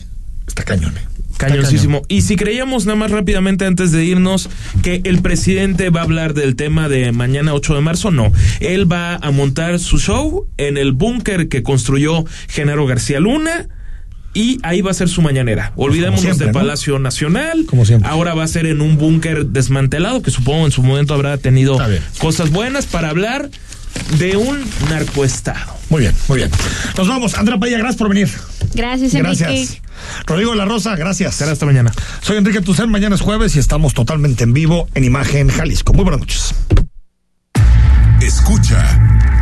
[0.47, 0.95] está cañón.
[0.95, 1.01] ¿eh?
[1.31, 2.03] Está Cañoncísimo.
[2.07, 4.51] Y si creíamos nada más rápidamente antes de irnos
[4.83, 8.31] que el presidente va a hablar del tema de mañana 8 de marzo, no.
[8.59, 13.67] Él va a montar su show en el búnker que construyó Genaro García Luna.
[14.34, 15.73] Y ahí va a ser su mañanera.
[15.75, 16.59] Olvidémonos siempre, de ¿no?
[16.59, 17.65] Palacio Nacional.
[17.67, 18.09] Como siempre.
[18.09, 21.77] Ahora va a ser en un búnker desmantelado, que supongo en su momento habrá tenido
[22.19, 23.49] cosas buenas para hablar
[24.17, 24.59] de un
[24.89, 25.73] narcoestado.
[25.89, 26.49] Muy bien, muy bien.
[26.97, 27.36] Nos vamos.
[27.36, 28.29] Andrea Padilla, gracias por venir.
[28.73, 29.43] Gracias, Enrique.
[29.43, 29.81] Gracias.
[30.25, 31.36] Rodrigo la Rosa, gracias.
[31.36, 31.91] Será hasta mañana.
[32.21, 35.93] Soy Enrique Tucen, mañana es jueves y estamos totalmente en vivo en Imagen Jalisco.
[35.93, 36.55] Muy buenas noches.
[38.21, 39.41] Escucha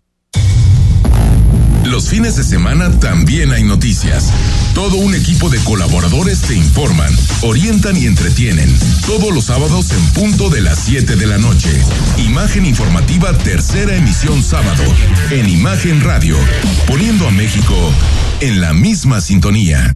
[2.11, 4.33] Fines de semana también hay noticias.
[4.75, 7.09] Todo un equipo de colaboradores te informan,
[7.41, 8.69] orientan y entretienen.
[9.05, 11.69] Todos los sábados en punto de las 7 de la noche.
[12.17, 14.83] Imagen informativa tercera emisión sábado
[15.29, 16.35] en Imagen Radio,
[16.85, 17.73] poniendo a México
[18.41, 19.95] en la misma sintonía.